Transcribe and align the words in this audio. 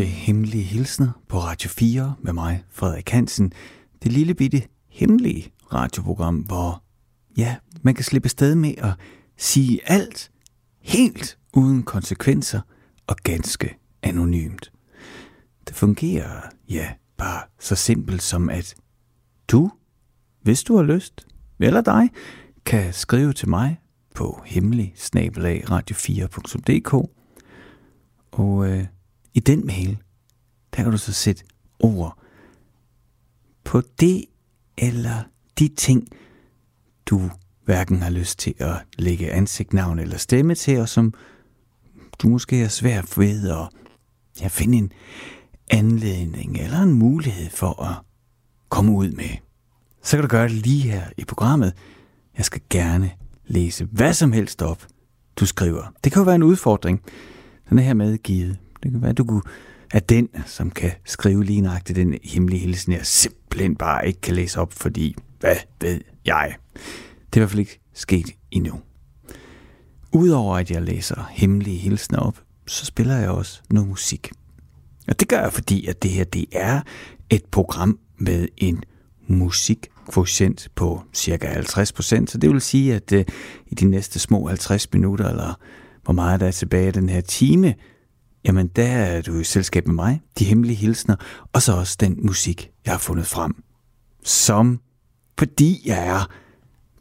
til 0.00 0.08
Hemmelige 0.08 0.64
Hilsner 0.64 1.10
på 1.28 1.38
Radio 1.38 1.68
4 1.68 2.14
med 2.20 2.32
mig, 2.32 2.64
Frederik 2.70 3.10
Hansen. 3.10 3.52
Det 4.02 4.12
lille 4.12 4.34
bitte 4.34 4.62
hemmelige 4.88 5.52
radioprogram, 5.72 6.36
hvor 6.36 6.82
ja, 7.36 7.56
man 7.82 7.94
kan 7.94 8.04
slippe 8.04 8.28
sted 8.28 8.54
med 8.54 8.74
at 8.78 8.92
sige 9.36 9.80
alt 9.84 10.30
helt 10.80 11.38
uden 11.54 11.82
konsekvenser 11.82 12.60
og 13.06 13.16
ganske 13.16 13.78
anonymt. 14.02 14.72
Det 15.68 15.76
fungerer, 15.76 16.40
ja, 16.68 16.92
bare 17.16 17.42
så 17.58 17.74
simpelt 17.74 18.22
som 18.22 18.50
at 18.50 18.74
du, 19.48 19.70
hvis 20.42 20.62
du 20.62 20.76
har 20.76 20.82
lyst, 20.82 21.26
eller 21.58 21.80
dig, 21.80 22.08
kan 22.64 22.92
skrive 22.92 23.32
til 23.32 23.48
mig 23.48 23.80
på 24.14 24.42
hemmelig 24.46 24.94
radio4.dk 24.96 26.94
og 28.32 28.68
øh, 28.68 28.86
i 29.34 29.40
den 29.40 29.66
mail, 29.66 29.98
der 30.76 30.82
kan 30.82 30.92
du 30.92 30.98
så 30.98 31.12
sætte 31.12 31.44
ord 31.78 32.18
på 33.64 33.82
det 34.00 34.24
eller 34.78 35.22
de 35.58 35.68
ting, 35.68 36.08
du 37.06 37.30
hverken 37.64 38.02
har 38.02 38.10
lyst 38.10 38.38
til 38.38 38.54
at 38.58 38.76
lægge 38.98 39.32
ansigt, 39.32 39.72
navn 39.72 39.98
eller 39.98 40.16
stemme 40.16 40.54
til, 40.54 40.78
og 40.78 40.88
som 40.88 41.14
du 42.18 42.28
måske 42.28 42.62
er 42.62 42.68
svært 42.68 43.18
ved 43.18 43.50
at 43.50 43.68
ja, 44.40 44.48
finde 44.48 44.78
en 44.78 44.92
anledning 45.70 46.58
eller 46.58 46.78
en 46.78 46.94
mulighed 46.94 47.50
for 47.50 47.82
at 47.82 47.94
komme 48.68 48.92
ud 48.92 49.10
med. 49.10 49.30
Så 50.02 50.16
kan 50.16 50.22
du 50.22 50.28
gøre 50.28 50.48
det 50.48 50.52
lige 50.56 50.80
her 50.80 51.02
i 51.18 51.24
programmet. 51.24 51.72
Jeg 52.36 52.44
skal 52.44 52.60
gerne 52.70 53.10
læse 53.46 53.84
hvad 53.84 54.14
som 54.14 54.32
helst 54.32 54.62
op, 54.62 54.86
du 55.36 55.46
skriver. 55.46 55.92
Det 56.04 56.12
kan 56.12 56.20
jo 56.20 56.24
være 56.24 56.34
en 56.34 56.42
udfordring. 56.42 57.02
Den 57.70 57.78
er 57.78 57.82
her 57.82 58.16
givet 58.16 58.58
det 58.82 58.92
kan 58.92 59.02
være, 59.02 59.10
at 59.10 59.18
du 59.18 59.24
kunne, 59.24 59.42
er 59.90 60.00
den, 60.00 60.28
som 60.46 60.70
kan 60.70 60.90
skrive 61.04 61.44
lige 61.44 61.60
nøjagtigt 61.60 61.96
den 61.96 62.14
hemmelige 62.24 62.60
hilsen, 62.60 62.92
jeg 62.92 63.06
simpelthen 63.06 63.76
bare 63.76 64.06
ikke 64.06 64.20
kan 64.20 64.34
læse 64.34 64.60
op, 64.60 64.72
fordi, 64.72 65.16
hvad 65.40 65.56
ved 65.80 66.00
jeg? 66.24 66.54
Det 66.74 66.80
er 67.32 67.36
i 67.36 67.40
hvert 67.40 67.50
fald 67.50 67.60
ikke 67.60 67.80
sket 67.94 68.30
endnu. 68.50 68.80
Udover 70.12 70.56
at 70.56 70.70
jeg 70.70 70.82
læser 70.82 71.28
hemmelige 71.30 71.78
hilsner 71.78 72.18
op, 72.18 72.42
så 72.66 72.84
spiller 72.84 73.16
jeg 73.16 73.30
også 73.30 73.60
noget 73.70 73.88
musik. 73.88 74.32
Og 75.08 75.20
det 75.20 75.28
gør 75.28 75.40
jeg, 75.40 75.52
fordi 75.52 75.86
at 75.86 76.02
det 76.02 76.10
her 76.10 76.24
det 76.24 76.44
er 76.52 76.80
et 77.30 77.44
program 77.44 77.98
med 78.18 78.48
en 78.56 78.84
musikkvotient 79.26 80.68
på 80.74 81.02
cirka 81.12 81.54
50%, 81.54 81.62
så 82.02 82.38
det 82.40 82.50
vil 82.50 82.60
sige, 82.60 82.94
at 82.94 83.12
uh, 83.12 83.20
i 83.66 83.74
de 83.74 83.84
næste 83.84 84.18
små 84.18 84.46
50 84.46 84.92
minutter, 84.92 85.28
eller 85.28 85.54
hvor 86.02 86.12
meget 86.14 86.40
der 86.40 86.46
er 86.46 86.50
tilbage 86.50 86.86
af 86.86 86.92
den 86.92 87.08
her 87.08 87.20
time, 87.20 87.74
jamen 88.44 88.68
der 88.68 88.86
er 88.86 89.22
du 89.22 89.38
i 89.38 89.44
selskab 89.44 89.86
med 89.86 89.94
mig, 89.94 90.20
de 90.38 90.44
hemmelige 90.44 90.76
hilsner, 90.76 91.16
og 91.52 91.62
så 91.62 91.72
også 91.72 91.96
den 92.00 92.16
musik, 92.26 92.70
jeg 92.84 92.92
har 92.92 92.98
fundet 92.98 93.26
frem. 93.26 93.62
Som, 94.24 94.80
fordi 95.38 95.82
jeg 95.84 96.06
er 96.06 96.30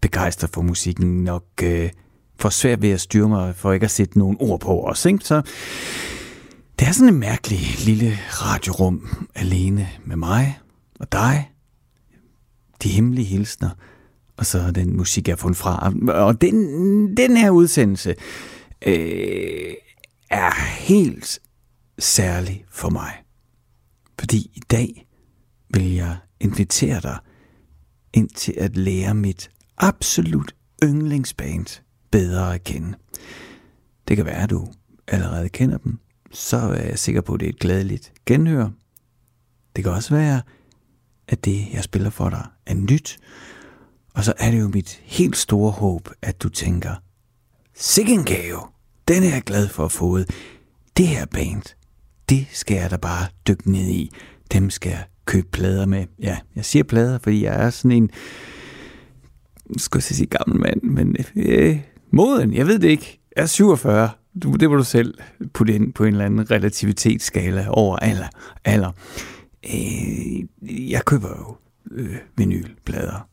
begejstret 0.02 0.50
for 0.50 0.62
musikken, 0.62 1.24
nok 1.24 1.46
øh, 1.64 1.90
for 2.40 2.50
svært 2.50 2.82
ved 2.82 2.90
at 2.90 3.02
styre 3.02 3.30
mig, 3.30 3.56
for 3.56 3.74
ikke 3.74 3.84
at 3.84 3.92
sætte 3.92 4.20
nogle 4.20 4.42
ord 4.42 4.60
på 4.60 4.84
os. 4.84 5.06
Ikke? 5.06 5.20
Så 5.24 5.42
det 6.80 6.88
er 6.88 6.92
sådan 6.92 7.14
en 7.14 7.20
mærkelig 7.20 7.60
lille 7.86 8.18
radiorum 8.30 9.28
alene 9.36 9.90
med 10.06 10.16
mig 10.16 10.60
og 11.00 11.12
dig, 11.12 11.52
de 12.84 12.90
hemmelige 12.90 13.26
hilsner, 13.26 13.70
og 14.38 14.46
så 14.46 14.72
den 14.72 14.98
musik, 14.98 15.28
jeg 15.28 15.34
har 15.34 15.38
fundet 15.38 15.58
fra. 15.58 15.94
Og 16.08 16.42
den, 16.42 17.18
den 17.18 17.38
her 17.38 17.50
udsendelse 17.50 18.16
øh, 18.86 19.74
er 20.30 20.52
helt 20.80 21.40
særlig 22.00 22.66
for 22.72 22.90
mig. 22.90 23.24
Fordi 24.20 24.38
i 24.38 24.60
dag 24.72 25.08
vil 25.74 25.94
jeg 25.94 26.18
invitere 26.40 27.02
dig 27.02 27.18
ind 28.14 28.30
til 28.30 28.54
at 28.58 28.78
lære 28.78 29.16
mit 29.16 29.50
absolut 29.78 30.56
yndlingsband 30.84 31.82
bedre 32.12 32.56
at 32.56 32.64
kende. 32.64 32.98
Det 34.08 34.18
kan 34.18 34.26
være, 34.26 34.44
at 34.44 34.50
du 34.50 34.68
allerede 35.08 35.50
kender 35.50 35.78
dem. 35.78 36.00
Så 36.32 36.58
er 36.58 36.86
jeg 36.86 37.00
sikker 37.00 37.22
på, 37.22 37.34
at 37.34 37.40
det 37.40 37.46
er 37.46 37.50
et 37.50 37.60
glædeligt 37.60 38.14
genhør. 38.26 38.70
Det 39.76 39.84
kan 39.84 39.94
også 39.94 40.16
være, 40.16 40.42
at 41.28 41.46
det, 41.46 41.68
jeg 41.74 41.84
spiller 41.84 42.10
for 42.10 42.30
dig, 42.30 42.48
er 42.66 42.74
nyt. 42.74 43.20
Og 44.14 44.24
så 44.24 44.34
er 44.38 44.52
det 44.52 44.60
jo 44.60 44.68
mit 44.68 45.02
helt 45.04 45.38
store 45.38 45.72
håb, 45.72 46.10
at 46.22 46.44
du 46.44 46.50
tænker, 46.50 46.96
sikke 47.76 48.14
en 48.14 48.24
gave, 48.24 48.60
den 49.10 49.24
er 49.24 49.34
jeg 49.34 49.42
glad 49.42 49.68
for 49.68 49.86
at 49.86 49.92
få. 49.92 50.20
Det 50.98 51.08
her 51.08 51.26
band, 51.26 51.76
det 52.30 52.48
skal 52.52 52.78
jeg 52.78 52.92
da 52.92 52.98
bare 52.98 53.28
dykke 53.48 53.72
ned 53.72 53.88
i. 53.88 54.12
Dem 54.52 54.70
skal 54.70 54.90
jeg 54.90 55.04
købe 55.26 55.48
plader 55.52 55.86
med. 55.86 56.06
Ja, 56.20 56.38
jeg 56.56 56.66
siger 56.66 56.84
plader, 56.84 57.20
fordi 57.24 57.44
jeg 57.44 57.66
er 57.66 57.70
sådan 57.70 57.92
en, 57.92 58.10
skal 59.78 59.98
jeg 59.98 60.04
sige 60.04 60.28
gammel 60.28 60.60
mand, 60.60 60.84
men 60.84 61.16
øh, 61.36 61.80
moden, 62.12 62.54
jeg 62.54 62.68
ved 62.68 62.80
det 62.80 62.90
ikke. 62.90 63.20
Jeg 63.36 63.42
er 63.42 63.48
47. 63.48 64.10
Du, 64.44 64.52
det 64.52 64.70
må 64.70 64.76
du 64.76 64.84
selv 64.84 65.14
putte 65.54 65.76
ind 65.76 65.94
på 65.94 66.04
en 66.04 66.14
eller 66.14 66.26
anden 66.26 66.52
relativitetsskala 66.52 67.66
over 67.70 67.98
alder. 67.98 68.28
alder. 68.66 68.92
Øh, 69.66 70.92
jeg 70.92 71.06
køber 71.06 71.30
jo 71.30 71.56
øh, 71.92 72.16
vinylplader 72.38 73.28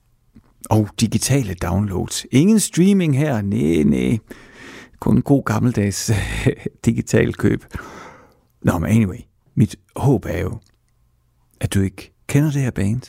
og 0.71 0.89
digitale 1.01 1.55
downloads. 1.55 2.27
Ingen 2.31 2.61
streaming 2.61 3.19
her, 3.19 3.43
nej, 3.43 3.83
nej. 3.83 4.19
Kun 5.01 5.17
en 5.17 5.23
god 5.23 5.45
gammeldags 5.45 6.11
digital 6.85 7.35
køb. 7.35 7.65
Nå, 8.63 8.79
men 8.79 8.91
anyway, 8.91 9.19
mit 9.55 9.77
håb 9.97 10.25
er 10.25 10.39
jo, 10.39 10.59
at 11.61 11.75
du 11.75 11.81
ikke 11.81 12.13
kender 12.27 12.51
det 12.51 12.63
her 12.63 12.71
band, 12.71 13.03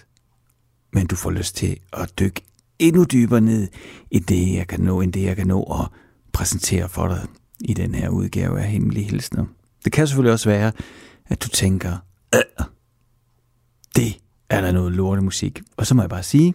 men 0.94 1.08
du 1.08 1.16
får 1.16 1.32
lyst 1.32 1.56
til 1.56 1.78
at 1.94 2.20
dykke 2.20 2.42
endnu 2.80 3.04
dybere 3.04 3.42
ned 3.42 3.68
i 4.12 4.20
det, 4.20 4.54
jeg 4.54 4.68
kan 4.68 4.80
nå, 4.80 5.02
end 5.02 5.14
det, 5.14 5.24
jeg 5.24 5.36
kan 5.36 5.48
nå 5.48 5.64
at 5.64 5.88
præsentere 6.34 6.90
for 6.90 7.08
dig 7.08 7.28
i 7.60 7.74
den 7.74 7.96
her 7.96 8.10
udgave 8.10 8.60
af 8.62 8.68
Hemmelige 8.68 9.06
Hilsner. 9.06 9.46
Det 9.86 9.92
kan 9.92 10.08
selvfølgelig 10.08 10.34
også 10.34 10.50
være, 10.50 10.72
at 11.26 11.44
du 11.44 11.50
tænker, 11.50 11.98
det 13.96 14.20
er 14.50 14.62
der 14.62 14.72
noget 14.72 14.92
lortemusik. 14.92 15.62
Og 15.78 15.88
så 15.88 15.96
må 15.96 16.02
jeg 16.02 16.10
bare 16.10 16.24
sige, 16.24 16.54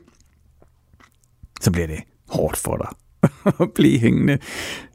så 1.60 1.70
bliver 1.72 1.86
det 1.86 2.00
hårdt 2.28 2.56
for 2.56 2.76
dig 2.76 2.88
at 3.60 3.72
blive 3.74 3.98
hængende. 3.98 4.38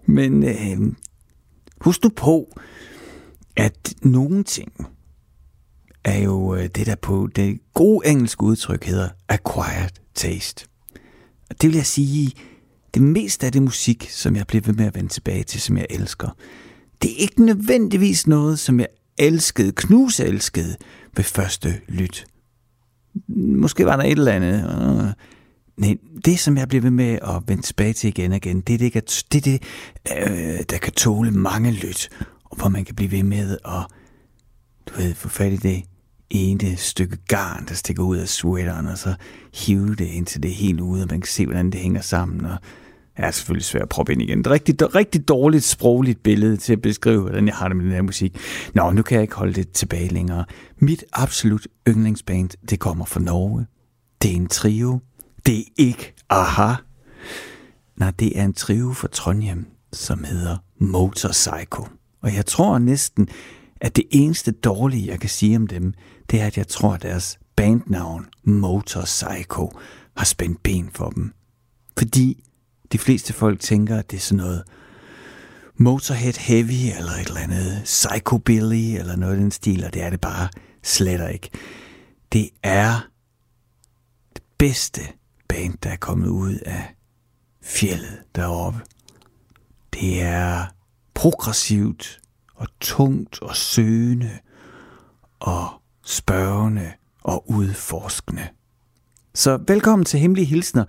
Men 0.07 0.43
øh, 0.43 0.93
husk 1.81 2.03
nu 2.03 2.09
på, 2.09 2.57
at 3.55 3.93
nogle 4.01 4.43
ting 4.43 4.71
er 6.03 6.17
jo 6.17 6.55
øh, 6.55 6.63
det, 6.63 6.85
der 6.85 6.95
på 6.95 7.29
det 7.35 7.59
gode 7.73 8.07
engelske 8.07 8.43
udtryk 8.43 8.83
hedder 8.83 9.09
acquired 9.29 9.89
taste. 10.15 10.65
Og 11.49 11.61
det 11.61 11.69
vil 11.69 11.75
jeg 11.75 11.85
sige, 11.85 12.31
det 12.93 13.01
meste 13.01 13.45
af 13.45 13.51
det 13.51 13.61
musik, 13.61 14.09
som 14.09 14.35
jeg 14.35 14.47
bliver 14.47 14.61
ved 14.65 14.73
med 14.73 14.85
at 14.85 14.95
vende 14.95 15.09
tilbage 15.09 15.43
til, 15.43 15.61
som 15.61 15.77
jeg 15.77 15.87
elsker, 15.89 16.29
det 17.01 17.11
er 17.11 17.15
ikke 17.17 17.45
nødvendigvis 17.45 18.27
noget, 18.27 18.59
som 18.59 18.79
jeg 18.79 18.87
elskede, 19.17 19.71
knuselskede 19.71 20.75
ved 21.15 21.23
første 21.23 21.81
lyt. 21.87 22.25
Måske 23.37 23.85
var 23.85 23.95
der 23.95 24.03
et 24.03 24.11
eller 24.11 24.31
andet. 24.31 25.05
Øh, 25.05 25.13
Nej, 25.77 25.97
det 26.25 26.39
som 26.39 26.57
jeg 26.57 26.67
bliver 26.67 26.81
ved 26.81 26.91
med 26.91 27.19
at 27.21 27.43
vende 27.47 27.63
tilbage 27.63 27.93
til 27.93 28.07
igen 28.07 28.31
og 28.31 28.37
igen, 28.37 28.61
det 28.61 28.73
er 28.73 28.77
det, 28.77 29.25
det, 29.31 29.45
det 29.45 29.61
øh, 30.17 30.59
der 30.69 30.77
kan 30.77 30.93
tåle 30.93 31.31
mange 31.31 31.71
lyt, 31.71 32.09
og 32.43 32.57
hvor 32.57 32.69
man 32.69 32.85
kan 32.85 32.95
blive 32.95 33.11
ved 33.11 33.23
med 33.23 33.57
at, 33.65 33.85
du 34.87 35.01
ved, 35.01 35.13
få 35.13 35.29
fat 35.29 35.53
i 35.53 35.57
det 35.57 35.83
ene 36.29 36.77
stykke 36.77 37.17
garn, 37.27 37.65
der 37.67 37.73
stikker 37.73 38.03
ud 38.03 38.17
af 38.17 38.27
sweateren, 38.27 38.87
og 38.87 38.97
så 38.97 39.15
hive 39.53 39.95
det 39.95 40.05
indtil 40.05 40.43
det 40.43 40.51
er 40.51 40.55
helt 40.55 40.81
ude, 40.81 41.03
og 41.03 41.07
man 41.11 41.21
kan 41.21 41.27
se, 41.27 41.45
hvordan 41.45 41.71
det 41.71 41.79
hænger 41.79 42.01
sammen, 42.01 42.45
og 42.45 42.57
er 43.15 43.31
selvfølgelig 43.31 43.65
svært 43.65 43.83
at 43.83 43.89
proppe 43.89 44.11
ind 44.13 44.21
igen. 44.21 44.37
Det 44.37 44.47
er 44.47 44.51
rigtig, 44.51 44.95
rigtig 44.95 45.27
dårligt 45.27 45.63
sprogligt 45.63 46.23
billede 46.23 46.57
til 46.57 46.73
at 46.73 46.81
beskrive, 46.81 47.21
hvordan 47.21 47.47
jeg 47.47 47.55
har 47.55 47.67
det 47.67 47.77
med 47.77 47.85
den 47.85 47.93
her 47.93 48.01
musik. 48.01 48.37
Nå, 48.73 48.91
nu 48.91 49.01
kan 49.01 49.15
jeg 49.15 49.21
ikke 49.21 49.35
holde 49.35 49.53
det 49.53 49.71
tilbage 49.71 50.07
længere. 50.07 50.45
Mit 50.77 51.03
absolut 51.13 51.67
yndlingsband, 51.87 52.49
det 52.69 52.79
kommer 52.79 53.05
fra 53.05 53.19
Norge. 53.19 53.65
Det 54.21 54.31
er 54.31 54.35
en 54.35 54.47
trio. 54.47 54.99
Det 55.47 55.59
er 55.59 55.63
ikke 55.77 56.13
Aha. 56.29 56.73
Nej, 57.95 58.11
det 58.11 58.39
er 58.39 58.43
en 58.43 58.53
trio 58.53 58.93
fra 58.93 59.07
Trondheim, 59.07 59.65
som 59.93 60.23
hedder 60.23 60.57
Motorcycle. 60.77 61.85
Og 62.21 62.35
jeg 62.35 62.45
tror 62.45 62.77
næsten, 62.77 63.27
at 63.81 63.95
det 63.95 64.05
eneste 64.11 64.51
dårlige, 64.51 65.07
jeg 65.07 65.19
kan 65.19 65.29
sige 65.29 65.55
om 65.55 65.67
dem, 65.67 65.93
det 66.31 66.41
er, 66.41 66.47
at 66.47 66.57
jeg 66.57 66.67
tror, 66.67 66.93
at 66.93 67.01
deres 67.01 67.39
bandnavn, 67.55 68.25
Motorcycle, 68.43 69.67
har 70.17 70.25
spændt 70.25 70.63
ben 70.63 70.89
for 70.93 71.09
dem. 71.09 71.33
Fordi 71.97 72.43
de 72.91 72.97
fleste 72.97 73.33
folk 73.33 73.59
tænker, 73.59 73.97
at 73.97 74.11
det 74.11 74.17
er 74.17 74.21
sådan 74.21 74.43
noget 74.43 74.63
Motorhead 75.75 76.33
Heavy, 76.39 76.97
eller 76.97 77.11
et 77.11 77.27
eller 77.27 77.41
andet 77.41 77.81
Psychobilly, 77.83 78.99
eller 78.99 79.15
noget 79.15 79.33
af 79.33 79.39
den 79.39 79.51
stil, 79.51 79.85
og 79.85 79.93
det 79.93 80.01
er 80.01 80.09
det 80.09 80.21
bare 80.21 80.49
slet 80.83 81.33
ikke. 81.33 81.49
Det 82.33 82.49
er 82.63 83.07
det 84.33 84.43
bedste 84.57 85.01
band, 85.47 85.77
der 85.83 85.89
er 85.89 85.95
kommet 85.95 86.27
ud 86.27 86.55
af 86.65 86.95
fjellet 87.63 88.23
deroppe. 88.35 88.79
Det 89.93 90.21
er 90.21 90.65
progressivt 91.13 92.19
og 92.55 92.67
tungt 92.79 93.41
og 93.41 93.55
søgende 93.55 94.39
og 95.39 95.67
spørgende 96.05 96.91
og 97.23 97.51
udforskende. 97.51 98.47
Så 99.35 99.59
velkommen 99.67 100.05
til 100.05 100.19
Hemmelige 100.19 100.45
Hilsner, 100.45 100.85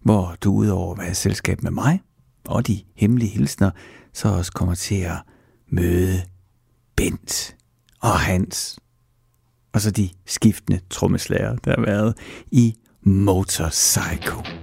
hvor 0.00 0.36
du 0.44 0.52
udover 0.52 0.92
at 0.92 0.98
være 0.98 1.10
i 1.10 1.14
selskab 1.14 1.62
med 1.62 1.70
mig 1.70 2.00
og 2.44 2.66
de 2.66 2.82
hemmelige 2.96 3.30
hilsner, 3.30 3.70
så 4.12 4.28
også 4.28 4.52
kommer 4.52 4.74
til 4.74 5.00
at 5.00 5.16
møde 5.68 6.22
Bent 6.96 7.56
og 8.00 8.20
Hans, 8.20 8.78
og 9.72 9.80
så 9.80 9.90
de 9.90 10.10
skiftende 10.26 10.80
trommeslager, 10.90 11.56
der 11.56 11.74
har 11.76 11.82
været 11.82 12.16
i 12.50 12.76
Motorcycle. 13.04 14.61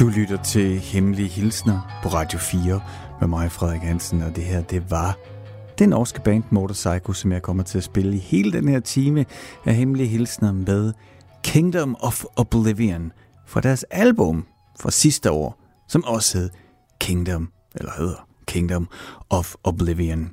Du 0.00 0.08
lytter 0.08 0.42
til 0.42 0.78
Hemmelige 0.78 1.28
Hilsner 1.28 2.00
på 2.02 2.08
Radio 2.08 2.38
4 2.38 2.80
med 3.20 3.28
mig, 3.28 3.52
Frederik 3.52 3.80
Hansen, 3.80 4.22
og 4.22 4.36
det 4.36 4.44
her, 4.44 4.62
det 4.62 4.90
var 4.90 5.18
den 5.78 5.88
norske 5.88 6.20
band 6.20 6.44
Motorcycle, 6.50 7.14
som 7.14 7.32
jeg 7.32 7.42
kommer 7.42 7.62
til 7.62 7.78
at 7.78 7.84
spille 7.84 8.16
i 8.16 8.18
hele 8.18 8.52
den 8.52 8.68
her 8.68 8.80
time 8.80 9.24
af 9.64 9.74
Hemmelige 9.74 10.08
Hilsner 10.08 10.52
med 10.52 10.92
Kingdom 11.44 11.96
of 12.00 12.24
Oblivion 12.36 13.12
fra 13.46 13.60
deres 13.60 13.82
album 13.82 14.46
fra 14.80 14.90
sidste 14.90 15.30
år, 15.30 15.62
som 15.88 16.04
også 16.04 16.38
hed 16.38 16.50
Kingdom, 17.00 17.48
eller 17.74 17.92
hedder 17.98 18.28
Kingdom 18.46 18.88
of 19.30 19.54
Oblivion. 19.64 20.30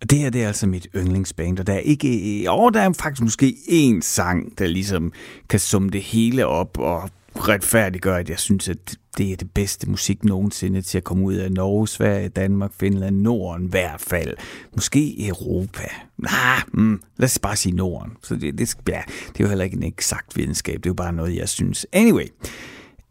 Og 0.00 0.10
det 0.10 0.18
her, 0.18 0.30
det 0.30 0.42
er 0.42 0.46
altså 0.46 0.66
mit 0.66 0.88
yndlingsband, 0.96 1.58
og 1.58 1.66
der 1.66 1.72
er 1.72 1.78
ikke... 1.78 2.44
Og 2.48 2.74
der 2.74 2.80
er 2.80 2.92
faktisk 2.92 3.22
måske 3.22 3.56
én 3.68 4.00
sang, 4.00 4.58
der 4.58 4.66
ligesom 4.66 5.12
kan 5.48 5.60
summe 5.60 5.90
det 5.90 6.02
hele 6.02 6.46
op 6.46 6.78
og 6.78 7.10
retfærdiggøre, 7.38 8.20
at 8.20 8.30
jeg 8.30 8.38
synes, 8.38 8.68
at 8.68 8.96
det 9.18 9.32
er 9.32 9.36
det 9.36 9.50
bedste 9.50 9.90
musik 9.90 10.24
nogensinde 10.24 10.82
til 10.82 10.98
at 10.98 11.04
komme 11.04 11.24
ud 11.24 11.34
af 11.34 11.52
Norge, 11.52 11.88
Sverige, 11.88 12.28
Danmark, 12.28 12.72
Finland, 12.80 13.16
Norden 13.16 13.66
i 13.66 13.70
hvert 13.70 14.00
fald. 14.00 14.34
Måske 14.74 15.28
Europa. 15.28 15.88
Nej, 16.18 16.62
mm, 16.72 17.00
lad 17.16 17.24
os 17.24 17.38
bare 17.38 17.56
sige 17.56 17.76
Norden. 17.76 18.12
Så 18.22 18.36
det, 18.36 18.58
det, 18.58 18.74
ja, 18.88 19.02
det 19.28 19.40
er 19.40 19.44
jo 19.44 19.48
heller 19.48 19.64
ikke 19.64 19.76
en 19.76 19.82
eksakt 19.82 20.36
videnskab, 20.36 20.74
det 20.74 20.86
er 20.86 20.90
jo 20.90 20.94
bare 20.94 21.12
noget, 21.12 21.36
jeg 21.36 21.48
synes. 21.48 21.86
Anyway, 21.92 22.26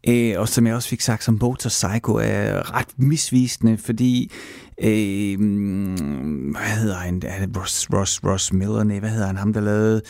Øh, 0.08 0.40
og 0.40 0.48
som 0.48 0.66
jeg 0.66 0.74
også 0.74 0.88
fik 0.88 1.00
sagt, 1.00 1.24
som 1.24 1.38
Motor 1.40 1.68
Psycho 1.68 2.14
er 2.14 2.74
ret 2.74 2.88
misvisende, 2.96 3.78
fordi, 3.78 4.32
øh, 4.82 5.38
hvad 6.50 6.76
hedder 6.80 6.96
han, 6.96 7.22
er 7.26 7.46
det 7.46 7.56
Ross, 7.56 7.90
Ross, 7.92 8.24
Ross 8.24 8.52
Miller, 8.52 8.84
nej, 8.84 8.98
hvad 8.98 9.10
hedder 9.10 9.26
han, 9.26 9.36
ham 9.36 9.52
der 9.52 9.60
lavede, 9.60 10.02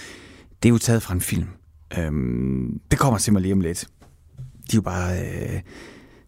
det 0.63 0.69
er 0.69 0.73
jo 0.73 0.79
taget 0.79 1.03
fra 1.03 1.15
en 1.15 1.21
film. 1.21 1.47
Øhm, 1.99 2.81
det 2.91 2.99
kommer 2.99 3.19
simpelthen 3.19 3.43
lige 3.43 3.53
om 3.53 3.61
lidt. 3.61 3.89
De 4.71 4.77
er 4.77 4.79
jo 4.79 4.81
bare 4.81 5.21
øh, 5.21 5.61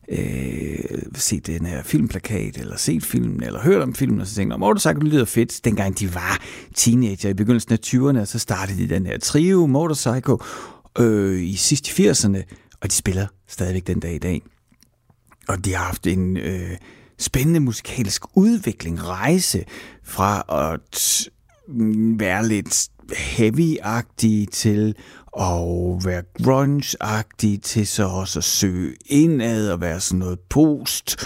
øh, 0.09 1.03
set 1.15 1.47
den 1.47 1.67
her 1.67 1.83
filmplakat, 1.83 2.57
eller 2.57 2.77
set 2.77 3.05
filmen, 3.05 3.43
eller 3.43 3.61
hørt 3.61 3.83
om 3.83 3.95
filmen, 3.95 4.21
og 4.21 4.27
så 4.27 4.35
tænkte 4.35 4.55
jeg, 4.55 4.61
Motorcycle 4.61 5.11
lyder 5.11 5.25
fedt. 5.25 5.65
Dengang 5.65 5.99
de 5.99 6.15
var 6.15 6.43
teenager 6.75 7.31
i 7.31 7.35
begyndelsen 7.35 7.73
af 7.73 7.79
20'erne, 7.87 8.25
så 8.25 8.39
startede 8.39 8.79
de 8.79 8.95
den 8.95 9.07
her 9.07 9.19
trio, 9.19 9.67
Motorcycle, 9.67 10.37
øh, 10.99 11.43
i 11.43 11.57
sidste 11.57 12.11
80'erne, 12.11 12.43
og 12.81 12.91
de 12.91 12.95
spiller 12.95 13.27
stadigvæk 13.49 13.87
den 13.87 14.01
dag 14.01 14.15
i 14.15 14.19
dag. 14.19 14.43
Og 15.49 15.65
de 15.65 15.75
har 15.75 15.85
haft 15.85 16.07
en 16.07 16.37
øh, 16.37 16.77
spændende 17.19 17.61
musikalsk 17.61 18.23
udvikling, 18.35 19.03
rejse 19.03 19.65
fra 20.05 20.43
at 20.73 21.29
mm, 21.69 22.21
være 22.21 22.49
lidt 22.49 22.89
heavy-agtige 23.13 24.47
til 24.53 24.95
og 25.39 26.01
være 26.05 26.23
grunge-agtig 26.43 27.63
til 27.63 27.87
så 27.87 28.05
også 28.05 28.39
at 28.39 28.45
søge 28.45 28.95
indad 29.07 29.71
og 29.71 29.81
være 29.81 30.01
sådan 30.01 30.19
noget 30.19 30.39
post 30.51 31.17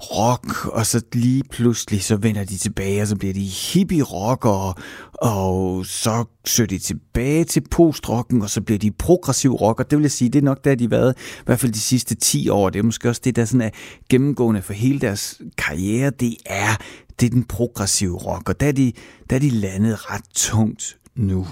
rock, 0.00 0.66
og 0.66 0.86
så 0.86 1.02
lige 1.12 1.42
pludselig 1.50 2.02
så 2.02 2.16
vender 2.16 2.44
de 2.44 2.56
tilbage, 2.56 3.02
og 3.02 3.08
så 3.08 3.16
bliver 3.16 3.34
de 3.34 3.46
hippie-rockere, 3.46 4.74
og 5.12 5.86
så 5.86 6.24
søger 6.44 6.68
de 6.68 6.78
tilbage 6.78 7.44
til 7.44 7.62
post-rocken, 7.70 8.42
og 8.42 8.50
så 8.50 8.60
bliver 8.60 8.78
de 8.78 8.90
progressiv 8.90 9.52
rocker. 9.52 9.84
Det 9.84 9.98
vil 9.98 10.02
jeg 10.02 10.10
sige, 10.10 10.28
det 10.28 10.38
er 10.38 10.44
nok 10.44 10.64
der, 10.64 10.74
de 10.74 10.84
har 10.84 10.88
været, 10.88 11.14
i 11.18 11.42
hvert 11.46 11.60
fald 11.60 11.72
de 11.72 11.80
sidste 11.80 12.14
10 12.14 12.48
år. 12.48 12.70
Det 12.70 12.78
er 12.78 12.82
måske 12.82 13.08
også 13.08 13.20
det, 13.24 13.36
der 13.36 13.44
sådan 13.44 13.60
er 13.60 13.70
gennemgående 14.08 14.62
for 14.62 14.72
hele 14.72 15.00
deres 15.00 15.40
karriere. 15.58 16.10
Det 16.10 16.36
er, 16.46 16.76
det 17.20 17.26
er 17.26 17.30
den 17.30 17.44
progressive 17.44 18.16
rock, 18.16 18.48
og 18.48 18.60
der 18.60 18.66
er 18.66 18.72
de, 18.72 18.92
der 19.30 19.36
er 19.36 19.40
de 19.40 19.50
landet 19.50 20.10
ret 20.10 20.24
tungt 20.34 20.96
nu. 21.16 21.46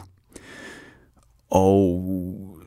Og 1.55 2.59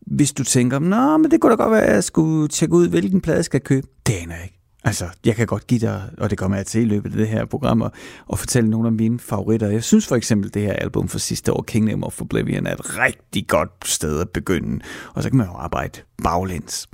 hvis 0.00 0.32
du 0.32 0.44
tænker, 0.44 0.78
nå, 0.78 1.16
men 1.16 1.30
det 1.30 1.40
kunne 1.40 1.50
da 1.50 1.56
godt 1.56 1.72
være, 1.72 1.82
at 1.82 1.94
jeg 1.94 2.04
skulle 2.04 2.48
tjekke 2.48 2.74
ud, 2.74 2.88
hvilken 2.88 3.20
plade 3.20 3.36
jeg 3.36 3.44
skal 3.44 3.60
købe. 3.60 3.86
Det 4.06 4.12
aner 4.12 4.34
jeg 4.34 4.44
ikke. 4.44 4.60
Altså, 4.84 5.08
jeg 5.24 5.36
kan 5.36 5.46
godt 5.46 5.66
give 5.66 5.80
dig, 5.80 6.10
og 6.18 6.30
det 6.30 6.38
kommer 6.38 6.56
jeg 6.56 6.66
til 6.66 6.80
i 6.80 6.84
løbet 6.84 7.10
af 7.10 7.16
det 7.16 7.28
her 7.28 7.44
program, 7.44 7.80
og, 7.80 7.92
og 8.26 8.38
fortælle 8.38 8.70
nogle 8.70 8.86
af 8.88 8.92
mine 8.92 9.18
favoritter. 9.18 9.68
Jeg 9.68 9.84
synes 9.84 10.06
for 10.06 10.16
eksempel, 10.16 10.54
det 10.54 10.62
her 10.62 10.72
album 10.72 11.08
fra 11.08 11.18
sidste 11.18 11.52
år, 11.52 11.62
Kingdom 11.62 12.04
of 12.04 12.20
Oblivion, 12.20 12.66
er 12.66 12.74
et 12.74 12.98
rigtig 12.98 13.48
godt 13.48 13.70
sted 13.84 14.20
at 14.20 14.30
begynde. 14.30 14.84
Og 15.14 15.22
så 15.22 15.30
kan 15.30 15.38
man 15.38 15.46
jo 15.46 15.52
arbejde 15.52 16.00
baglæns. 16.22 16.88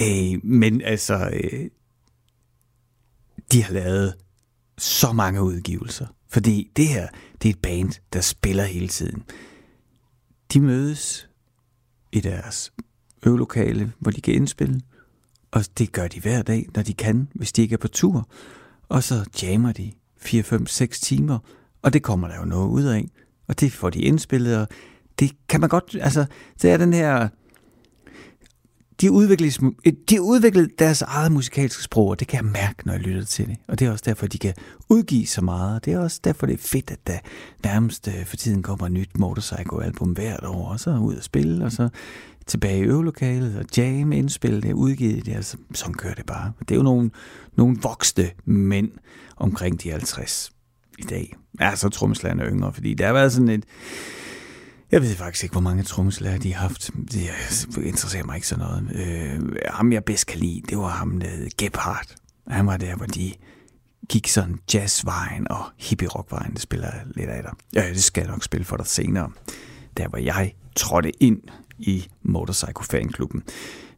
Øh, 0.00 0.44
men 0.44 0.82
altså, 0.82 1.30
øh, 1.32 1.66
de 3.52 3.64
har 3.64 3.72
lavet 3.72 4.14
så 4.78 5.12
mange 5.12 5.42
udgivelser. 5.42 6.06
Fordi 6.28 6.70
det 6.76 6.88
her, 6.88 7.08
det 7.42 7.48
er 7.48 7.52
et 7.52 7.62
band, 7.62 7.92
der 8.12 8.20
spiller 8.20 8.64
hele 8.64 8.88
tiden. 8.88 9.22
De 10.52 10.60
mødes 10.60 11.28
i 12.12 12.20
deres 12.20 12.72
øvelokale, 13.26 13.92
hvor 13.98 14.10
de 14.10 14.20
kan 14.20 14.34
indspille. 14.34 14.80
Og 15.50 15.64
det 15.78 15.92
gør 15.92 16.08
de 16.08 16.20
hver 16.20 16.42
dag, 16.42 16.66
når 16.74 16.82
de 16.82 16.94
kan, 16.94 17.28
hvis 17.34 17.52
de 17.52 17.62
ikke 17.62 17.72
er 17.72 17.78
på 17.78 17.88
tur. 17.88 18.28
Og 18.88 19.02
så 19.02 19.24
jammer 19.42 19.72
de 19.72 19.92
4, 20.16 20.42
5, 20.42 20.66
6 20.66 21.00
timer, 21.00 21.38
og 21.82 21.92
det 21.92 22.02
kommer 22.02 22.28
der 22.28 22.36
jo 22.36 22.44
noget 22.44 22.68
ud 22.68 22.84
af. 22.84 23.08
Og 23.48 23.60
det 23.60 23.72
får 23.72 23.90
de 23.90 23.98
indspillet, 23.98 24.58
og 24.58 24.68
det 25.18 25.32
kan 25.48 25.60
man 25.60 25.68
godt, 25.68 25.96
altså, 26.00 26.24
det 26.62 26.70
er 26.70 26.76
den 26.76 26.92
her, 26.92 27.28
de 29.00 29.12
udviklede, 29.12 29.72
de 30.10 30.22
udviklede 30.22 30.68
deres 30.78 31.02
eget 31.02 31.32
musikalske 31.32 31.82
sprog, 31.82 32.08
og 32.08 32.20
det 32.20 32.28
kan 32.28 32.44
jeg 32.44 32.52
mærke, 32.52 32.86
når 32.86 32.92
jeg 32.92 33.02
lytter 33.02 33.24
til 33.24 33.46
det. 33.46 33.56
Og 33.68 33.78
det 33.78 33.86
er 33.86 33.92
også 33.92 34.04
derfor, 34.06 34.26
de 34.26 34.38
kan 34.38 34.54
udgive 34.88 35.26
så 35.26 35.42
meget. 35.42 35.84
Det 35.84 35.92
er 35.92 35.98
også 35.98 36.20
derfor, 36.24 36.46
det 36.46 36.52
er 36.52 36.58
fedt, 36.58 36.90
at 36.90 37.06
der 37.06 37.18
nærmest 37.64 38.08
øh, 38.08 38.26
for 38.26 38.36
tiden 38.36 38.62
kommer 38.62 38.86
et 38.86 38.92
nyt 38.92 39.18
Motorcycle-album 39.18 40.12
hvert 40.12 40.44
år, 40.44 40.68
og 40.68 40.80
så 40.80 40.90
ud 40.90 41.14
og 41.14 41.22
spille, 41.22 41.64
og 41.64 41.72
så 41.72 41.88
tilbage 42.46 42.78
i 42.78 42.82
øvelokalet 42.82 43.58
og 43.58 43.64
jam 43.76 44.12
indspille 44.12 44.62
det 44.62 44.72
udgive 44.72 45.20
det 45.20 45.28
er, 45.28 45.36
altså, 45.36 45.56
sådan 45.74 45.94
kører 45.94 46.14
det 46.14 46.26
bare. 46.26 46.52
Det 46.58 46.70
er 46.70 46.76
jo 46.76 46.82
nogle, 46.82 47.10
nogle 47.56 47.76
voksne 47.82 48.30
mænd 48.44 48.90
omkring 49.36 49.82
de 49.82 49.90
50 49.90 50.52
i 50.98 51.02
dag. 51.02 51.36
Ja, 51.60 51.76
så 51.76 51.88
trommeslagerne 51.88 52.42
er 52.42 52.50
yngre, 52.50 52.72
fordi 52.72 52.94
der 52.94 53.06
har 53.06 53.12
været 53.12 53.32
sådan 53.32 53.48
et... 53.48 53.64
Jeg 54.92 55.02
ved 55.02 55.14
faktisk 55.14 55.44
ikke, 55.44 55.52
hvor 55.52 55.60
mange 55.60 55.82
trommeslager 55.82 56.38
de 56.38 56.54
har 56.54 56.68
haft. 56.68 56.90
Det 57.12 57.30
interesserer 57.76 58.24
mig 58.24 58.36
ikke 58.36 58.46
så 58.46 58.58
noget. 58.58 58.90
Øh, 58.94 59.56
ham, 59.68 59.92
jeg 59.92 60.04
bedst 60.04 60.26
kan 60.26 60.40
lide, 60.40 60.62
det 60.68 60.78
var 60.78 60.88
ham, 60.88 61.20
der 61.20 61.28
hed 61.28 61.48
Gebhardt. 61.58 62.14
Han 62.48 62.66
var 62.66 62.76
der, 62.76 62.96
hvor 62.96 63.06
de 63.06 63.32
gik 64.08 64.28
sådan 64.28 64.58
jazzvejen 64.74 65.50
og 65.50 65.64
hippie-rockvejen. 65.78 66.52
Det 66.52 66.60
spiller 66.60 66.86
jeg 66.86 67.02
lidt 67.06 67.30
af 67.30 67.42
dig. 67.42 67.52
Ja, 67.74 67.88
det 67.88 68.02
skal 68.02 68.22
jeg 68.22 68.30
nok 68.30 68.44
spille 68.44 68.64
for 68.64 68.76
dig 68.76 68.86
senere. 68.86 69.30
Der, 69.96 70.08
hvor 70.08 70.18
jeg 70.18 70.52
trådte 70.76 71.22
ind 71.22 71.42
i 71.78 72.08
Motorcycle 72.22 72.84
Fanklubben. 72.90 73.42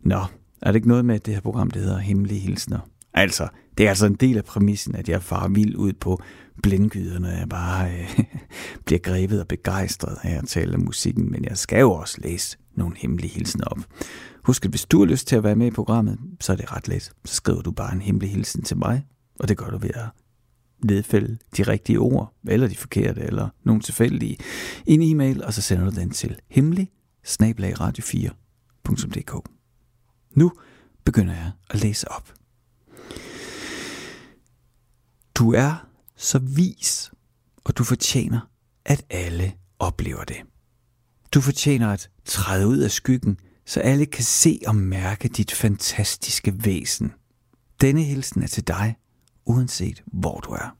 Nå, 0.01 0.25
er 0.63 0.67
det 0.67 0.75
ikke 0.75 0.89
noget 0.89 1.05
med, 1.05 1.15
at 1.15 1.27
det 1.27 1.35
her 1.35 1.41
program, 1.41 1.71
det 1.71 1.83
hedder 1.83 1.99
Hemmelige 1.99 2.41
Hilsner? 2.41 2.79
Altså, 3.15 3.49
det 3.79 3.87
er 3.87 3.88
altså 3.88 4.07
en 4.07 4.14
del 4.14 4.37
af 4.37 4.45
præmissen, 4.45 4.95
at 4.95 5.09
jeg 5.09 5.23
farer 5.23 5.49
vild 5.49 5.76
ud 5.76 5.93
på 5.93 6.23
blindgyderne, 6.62 7.29
jeg 7.29 7.49
bare 7.49 7.93
øh, 7.93 8.21
bliver 8.87 8.99
grebet 8.99 9.41
og 9.41 9.49
begejstret 9.49 10.19
af 10.23 10.38
at 10.38 10.49
tale 10.49 10.75
om 10.75 10.81
musikken, 10.81 11.31
men 11.31 11.45
jeg 11.45 11.59
skal 11.59 11.81
jo 11.81 11.93
også 11.93 12.19
læse 12.23 12.59
nogle 12.76 12.97
hemmelige 12.97 13.31
hilsner 13.31 13.64
op. 13.64 13.79
Husk, 14.45 14.64
at 14.64 14.71
hvis 14.71 14.85
du 14.85 14.99
har 14.99 15.07
lyst 15.07 15.26
til 15.26 15.37
at 15.37 15.45
være 15.45 15.57
med 15.57 15.67
i 15.67 15.71
programmet, 15.71 16.19
så 16.41 16.52
er 16.52 16.57
det 16.57 16.73
ret 16.73 16.88
let. 16.88 17.12
Så 17.25 17.35
skriver 17.35 17.62
du 17.62 17.71
bare 17.71 17.95
en 17.95 18.00
hemmelig 18.00 18.31
hilsen 18.31 18.62
til 18.62 18.76
mig, 18.76 19.07
og 19.41 19.49
det 19.49 19.57
gør 19.57 19.71
du 19.71 19.79
ved 19.79 19.91
at 19.95 20.09
nedfælde 20.85 21.38
de 21.57 21.62
rigtige 21.62 21.99
ord, 21.99 22.35
eller 22.49 22.69
de 22.69 22.76
forkerte, 22.76 23.21
eller 23.21 23.49
nogle 23.64 23.83
tilfældige, 23.83 24.37
i 24.87 24.95
en 24.95 25.02
e-mail, 25.02 25.45
og 25.45 25.55
så 25.55 25.62
sender 25.62 25.91
du 25.91 26.00
den 26.00 26.11
til 26.11 26.38
hemmelig 26.49 26.91
snablagradio4.dk. 27.26 29.49
Nu 30.35 30.52
begynder 31.05 31.35
jeg 31.35 31.50
at 31.71 31.83
læse 31.83 32.11
op. 32.11 32.33
Du 35.43 35.53
er 35.53 35.87
så 36.17 36.39
vis, 36.39 37.13
og 37.65 37.79
du 37.79 37.85
fortjener, 37.85 38.41
at 38.85 39.05
alle 39.11 39.53
oplever 39.79 40.25
det. 40.25 40.37
Du 41.35 41.41
fortjener 41.41 41.89
at 41.89 42.11
træde 42.25 42.67
ud 42.67 42.79
af 42.79 42.91
skyggen, 42.91 43.39
så 43.67 43.81
alle 43.81 44.07
kan 44.07 44.25
se 44.25 44.61
og 44.67 44.75
mærke 44.75 45.29
dit 45.29 45.53
fantastiske 45.53 46.65
væsen. 46.65 47.13
Denne 47.81 48.03
hilsen 48.03 48.43
er 48.43 48.47
til 48.47 48.69
dig, 48.69 48.97
uanset 49.45 50.03
hvor 50.07 50.41
du 50.41 50.51
er. 50.51 50.77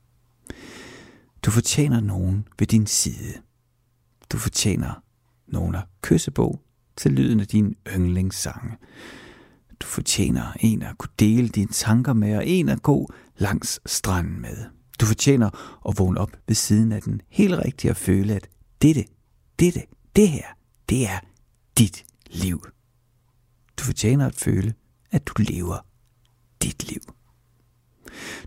Du 1.43 1.51
fortjener 1.51 2.01
nogen 2.01 2.49
ved 2.59 2.67
din 2.67 2.87
side. 2.87 3.33
Du 4.33 4.39
fortjener 4.39 5.03
nogen 5.47 5.75
at 5.75 5.85
kysse 6.03 6.31
på 6.31 6.61
til 6.97 7.13
lyden 7.13 7.41
af 7.41 7.47
din 7.47 7.77
yndlingssange. 7.97 8.77
Du 9.81 9.87
fortjener 9.87 10.53
en 10.61 10.83
at 10.83 10.99
kunne 10.99 11.13
dele 11.19 11.49
dine 11.49 11.73
tanker 11.73 12.13
med, 12.13 12.37
og 12.37 12.47
en 12.47 12.69
at 12.69 12.83
gå 12.83 13.13
langs 13.43 13.81
stranden 13.87 14.41
med. 14.41 14.57
Du 15.01 15.07
fortjener 15.07 15.79
at 15.89 15.99
vågne 15.99 16.21
op 16.21 16.33
ved 16.47 16.55
siden 16.55 16.93
af 16.93 17.03
den 17.03 17.21
helt 17.29 17.55
rigtige 17.55 17.91
og 17.91 17.97
føle, 17.97 18.35
at 18.35 18.49
dette, 18.83 19.05
dette, 19.59 19.83
det 20.17 20.29
her, 20.29 20.47
det 20.89 21.07
er 21.07 21.19
dit 21.79 22.05
liv. 22.31 22.63
Du 23.79 23.85
fortjener 23.85 24.27
at 24.27 24.35
føle, 24.35 24.75
at 25.11 25.27
du 25.27 25.33
lever 25.39 25.87
dit 26.63 26.91
liv. 26.91 27.01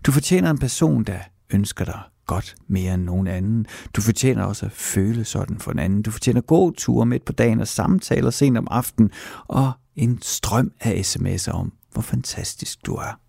Du 0.06 0.12
fortjener 0.12 0.50
en 0.50 0.58
person, 0.58 1.04
der 1.04 1.18
ønsker 1.50 1.84
dig 1.84 2.00
godt 2.26 2.54
mere 2.66 2.94
end 2.94 3.02
nogen 3.02 3.26
anden. 3.26 3.66
Du 3.94 4.00
fortjener 4.00 4.44
også 4.44 4.66
at 4.66 4.72
føle 4.72 5.24
sådan 5.24 5.58
for 5.58 5.70
en 5.72 5.78
anden. 5.78 6.02
Du 6.02 6.10
fortjener 6.10 6.40
gode 6.40 6.74
ture 6.76 7.06
midt 7.06 7.24
på 7.24 7.32
dagen 7.32 7.60
og 7.60 7.68
samtaler 7.68 8.30
sent 8.30 8.58
om 8.58 8.68
aftenen 8.70 9.10
og 9.48 9.72
en 9.96 10.22
strøm 10.22 10.72
af 10.80 11.00
sms'er 11.00 11.52
om, 11.52 11.72
hvor 11.92 12.02
fantastisk 12.02 12.86
du 12.86 12.94
er. 12.94 13.25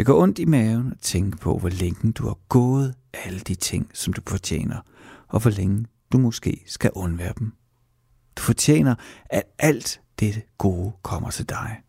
Det 0.00 0.06
går 0.06 0.22
ondt 0.22 0.38
i 0.38 0.44
maven 0.44 0.92
at 0.92 0.98
tænke 1.00 1.36
på, 1.36 1.58
hvor 1.58 1.68
længe 1.68 2.12
du 2.12 2.26
har 2.26 2.38
gået 2.48 2.94
alle 3.12 3.40
de 3.40 3.54
ting, 3.54 3.90
som 3.94 4.12
du 4.12 4.22
fortjener, 4.26 4.80
og 5.28 5.40
hvor 5.40 5.50
længe 5.50 5.86
du 6.12 6.18
måske 6.18 6.62
skal 6.66 6.90
undvære 6.94 7.32
dem. 7.38 7.52
Du 8.36 8.42
fortjener, 8.42 8.94
at 9.24 9.42
alt 9.58 10.00
dette 10.20 10.42
gode 10.58 10.92
kommer 11.02 11.30
til 11.30 11.48
dig. 11.48 11.82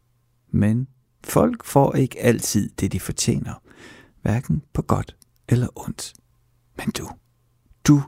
Men 0.50 0.88
folk 1.24 1.66
får 1.66 1.94
ikke 1.94 2.20
altid 2.20 2.70
det, 2.70 2.92
de 2.92 3.00
fortjener, 3.00 3.54
hverken 4.22 4.62
på 4.74 4.82
godt 4.82 5.16
eller 5.50 5.68
ondt. 5.76 6.14
Men 6.78 6.92
du, 6.92 7.10
du 7.88 8.02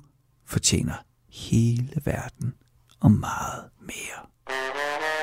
fortjener 0.45 0.95
hele 1.29 2.01
verden 2.05 2.53
og 2.99 3.11
meget 3.11 3.63
mere. 3.79 5.22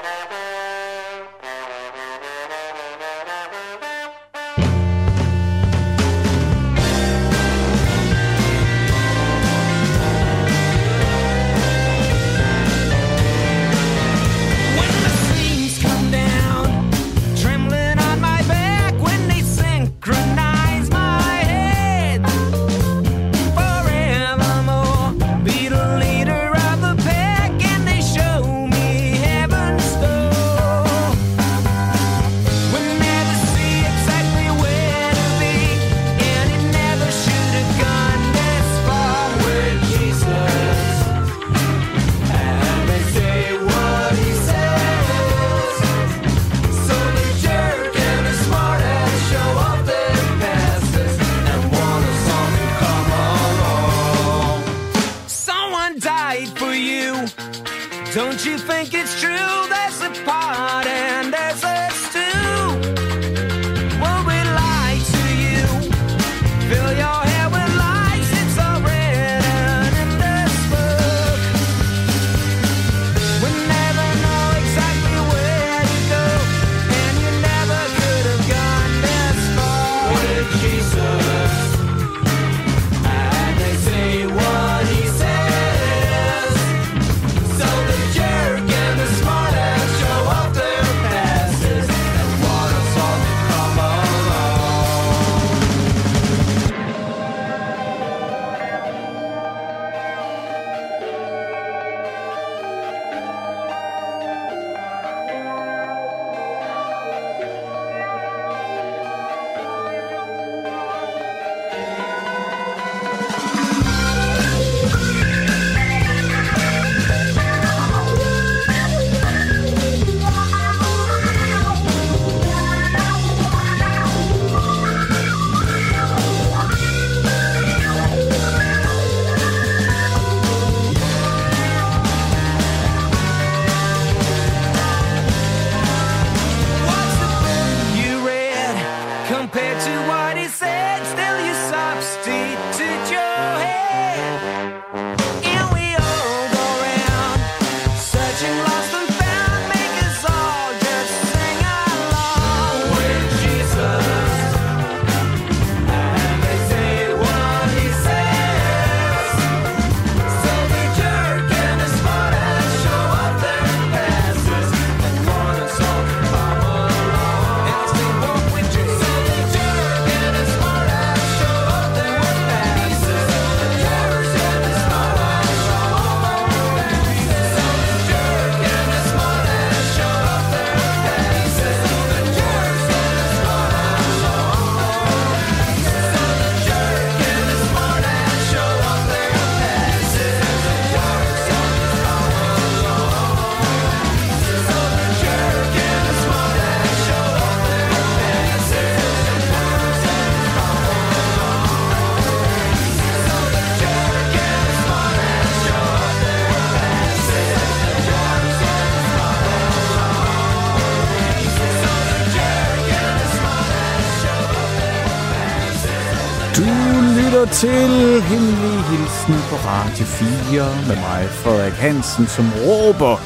Til 217.60 218.22
Hemmelig 218.22 218.84
Hilsen 218.84 219.34
på 219.50 219.56
Radio 219.56 220.04
4 220.04 220.86
med 220.88 220.96
mig, 220.96 221.28
Frederik 221.28 221.72
Hansen, 221.72 222.26
som 222.26 222.44
råber 222.66 223.16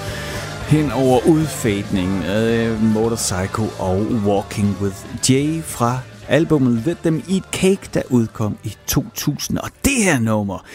hen 0.68 0.92
over 0.92 1.27
udfædningen 1.27 2.23
af 2.23 2.66
øh, 2.66 2.83
Motorcycle 2.83 3.70
og 3.79 3.97
Walking 4.27 4.77
with 4.83 5.31
Jay 5.31 5.62
fra 5.62 5.99
albumet 6.29 6.87
Let 6.87 6.99
Them 6.99 7.23
Eat 7.31 7.42
Cake, 7.53 7.90
der 7.94 8.03
udkom 8.11 8.59
i 8.64 8.77
2000. 8.87 9.59
Og 9.59 9.70
det 9.85 10.05
her 10.05 10.18
nummer, 10.18 10.66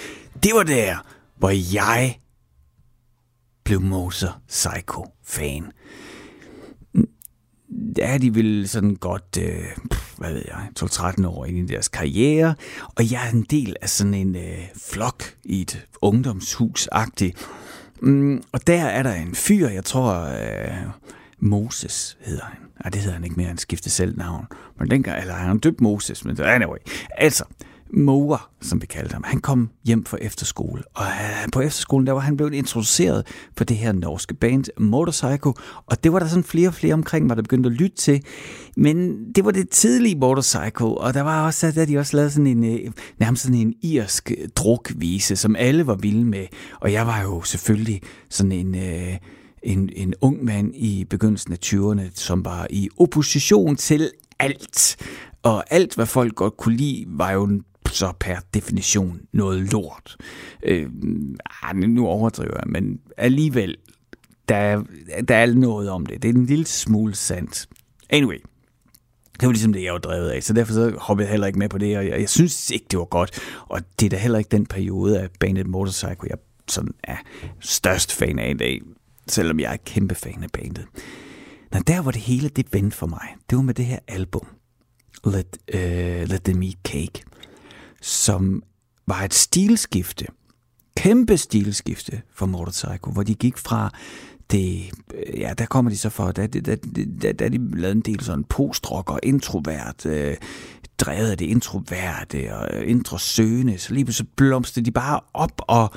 det 0.43 0.51
var 0.53 0.63
der, 0.63 0.95
hvor 1.37 1.73
jeg 1.73 2.19
blev 3.65 3.81
Motorcycle-fan 3.81 5.71
ja, 7.97 8.17
de 8.17 8.33
vil 8.33 8.69
sådan 8.69 8.95
godt, 8.95 9.37
øh, 9.41 9.63
hvad 10.17 10.33
ved 10.33 10.43
jeg, 10.47 10.67
12-13 10.79 11.27
år 11.27 11.45
ind 11.45 11.57
i 11.57 11.73
deres 11.73 11.87
karriere, 11.87 12.55
og 12.95 13.11
jeg 13.11 13.27
er 13.27 13.31
en 13.31 13.41
del 13.41 13.75
af 13.81 13.89
sådan 13.89 14.13
en 14.13 14.35
øh, 14.35 14.59
flok 14.75 15.23
i 15.43 15.61
et 15.61 15.85
ungdomshus-agtigt. 16.01 17.47
Mm, 18.01 18.43
og 18.51 18.67
der 18.67 18.83
er 18.85 19.03
der 19.03 19.13
en 19.13 19.35
fyr, 19.35 19.67
jeg 19.67 19.85
tror, 19.85 20.13
øh, 20.13 20.77
Moses 21.39 22.17
hedder 22.21 22.43
han. 22.43 22.57
Nej, 22.83 22.89
det 22.89 23.01
hedder 23.01 23.13
han 23.13 23.23
ikke 23.23 23.35
mere, 23.35 23.47
han 23.47 23.57
skiftede 23.57 23.93
selv 23.93 24.17
navn. 24.17 24.45
Men 24.79 24.91
dengang, 24.91 25.21
eller 25.21 25.33
han 25.33 25.59
døbt 25.59 25.81
Moses, 25.81 26.25
men 26.25 26.41
anyway. 26.41 26.77
Altså, 27.17 27.43
Mower, 27.93 28.49
som 28.61 28.81
vi 28.81 28.85
kaldte 28.85 29.13
ham, 29.13 29.23
han 29.25 29.39
kom 29.39 29.69
hjem 29.85 30.05
fra 30.05 30.17
efterskole, 30.21 30.83
og 30.93 31.05
øh, 31.05 31.51
på 31.53 31.61
efterskolen, 31.61 32.07
der 32.07 32.13
var 32.13 32.19
han 32.19 32.37
blevet 32.37 32.53
introduceret 32.53 33.27
for 33.57 33.63
det 33.63 33.77
her 33.77 33.91
norske 33.91 34.33
band 34.33 34.65
Motorcycle, 34.77 35.53
og 35.85 36.03
det 36.03 36.13
var 36.13 36.19
der 36.19 36.27
sådan 36.27 36.43
flere 36.43 36.67
og 36.67 36.73
flere 36.73 36.93
omkring 36.93 37.27
mig, 37.27 37.35
der 37.35 37.43
begyndte 37.43 37.67
at 37.67 37.73
lytte 37.75 37.97
til, 37.97 38.23
men 38.77 39.25
det 39.35 39.45
var 39.45 39.51
det 39.51 39.69
tidlige 39.69 40.15
Motorcycle, 40.15 40.85
og 40.85 41.13
der 41.13 41.21
var 41.21 41.45
også, 41.45 41.71
der 41.71 41.85
de 41.85 41.97
også 41.97 42.17
lavet 42.17 42.33
sådan 42.33 42.47
en, 42.47 42.63
øh, 42.63 42.91
nærmest 43.19 43.43
sådan 43.43 43.57
en 43.57 43.73
irsk 43.81 44.31
drukvise, 44.55 45.35
som 45.35 45.55
alle 45.55 45.87
var 45.87 45.95
vilde 45.95 46.25
med, 46.25 46.45
og 46.81 46.91
jeg 46.91 47.07
var 47.07 47.21
jo 47.21 47.41
selvfølgelig 47.41 48.01
sådan 48.29 48.51
en... 48.51 48.75
Øh, 48.75 49.17
en, 49.63 49.89
en 49.95 50.13
ung 50.21 50.45
mand 50.45 50.75
i 50.75 51.05
begyndelsen 51.09 51.53
af 51.53 51.57
20'erne, 51.65 52.11
som 52.13 52.45
var 52.45 52.67
i 52.69 52.89
opposition 52.97 53.75
til 53.75 54.11
alt. 54.39 54.97
Og 55.43 55.73
alt, 55.73 55.95
hvad 55.95 56.05
folk 56.05 56.35
godt 56.35 56.57
kunne 56.57 56.75
lide, 56.75 57.05
var 57.07 57.31
jo 57.31 57.61
så 57.91 58.13
per 58.19 58.35
definition 58.53 59.21
noget 59.33 59.71
lort. 59.71 60.17
Øh, 60.63 60.89
ah, 61.63 61.75
nu 61.75 62.07
overdriver 62.07 62.53
jeg, 62.55 62.67
men 62.67 62.99
alligevel, 63.17 63.77
der, 64.49 64.83
der 65.27 65.35
er 65.35 65.53
noget 65.53 65.89
om 65.89 66.05
det. 66.05 66.21
Det 66.21 66.29
er 66.29 66.33
en 66.33 66.45
lille 66.45 66.65
smule 66.65 67.15
sandt. 67.15 67.67
Anyway, 68.09 68.37
det 69.39 69.45
var 69.45 69.51
ligesom 69.51 69.73
det, 69.73 69.83
jeg 69.83 69.93
var 69.93 69.99
drevet 69.99 70.29
af, 70.29 70.43
så 70.43 70.53
derfor 70.53 70.73
så 70.73 70.95
hoppede 70.97 71.25
jeg 71.25 71.31
heller 71.31 71.47
ikke 71.47 71.59
med 71.59 71.69
på 71.69 71.77
det, 71.77 71.97
og 71.97 72.07
jeg, 72.07 72.19
jeg 72.19 72.29
synes 72.29 72.71
ikke, 72.71 72.85
det 72.91 72.99
var 72.99 73.05
godt. 73.05 73.39
Og 73.67 73.81
det 73.99 74.05
er 74.05 74.09
da 74.09 74.17
heller 74.17 74.39
ikke 74.39 74.49
den 74.51 74.65
periode 74.65 75.19
af 75.19 75.29
Bandit 75.39 75.67
Motorcycle, 75.67 76.29
jeg 76.29 76.37
sådan 76.67 76.93
er 77.03 77.17
størst 77.59 78.13
fan 78.13 78.39
af 78.39 78.49
i 78.49 78.53
dag, 78.57 78.81
selvom 79.27 79.59
jeg 79.59 79.73
er 79.73 79.77
kæmpe 79.85 80.15
fan 80.15 80.43
af 80.43 80.49
bandet. 80.53 80.85
Når 81.71 81.79
der 81.79 82.01
var 82.01 82.11
det 82.11 82.21
hele 82.21 82.49
det 82.49 82.73
vendte 82.73 82.97
for 82.97 83.07
mig, 83.07 83.27
det 83.49 83.55
var 83.55 83.61
med 83.61 83.73
det 83.73 83.85
her 83.85 83.99
album, 84.07 84.47
Let, 85.25 85.57
uh, 85.73 86.29
Let 86.29 86.41
Them 86.43 86.63
Eat 86.63 86.77
Cake, 86.83 87.23
som 88.01 88.63
var 89.07 89.23
et 89.23 89.33
stilskifte, 89.33 90.25
kæmpe 90.97 91.37
stilskifte 91.37 92.21
for 92.35 92.45
Motorcycle, 92.45 93.11
hvor 93.13 93.23
de 93.23 93.35
gik 93.35 93.57
fra 93.57 93.91
det, 94.51 94.91
øh, 95.13 95.39
ja, 95.39 95.53
der 95.57 95.65
kommer 95.65 95.91
de 95.91 95.97
så 95.97 96.09
for, 96.09 96.31
da, 96.31 96.47
da, 96.47 96.75
da, 97.21 97.31
da 97.31 97.49
de 97.49 97.79
lavede 97.79 97.95
en 97.95 98.01
del 98.01 98.21
sådan 98.21 98.43
post-rock 98.43 99.09
og 99.09 99.19
introvert, 99.23 100.05
øh, 100.05 100.37
drevet 100.99 101.31
af 101.31 101.37
det 101.37 101.45
introverte 101.45 102.55
og 102.55 102.67
øh, 102.73 102.89
introsøgende, 102.89 103.77
så 103.77 103.93
lige 103.93 104.13
så 104.13 104.23
blomstede 104.35 104.85
de 104.85 104.91
bare 104.91 105.19
op 105.33 105.61
og 105.67 105.93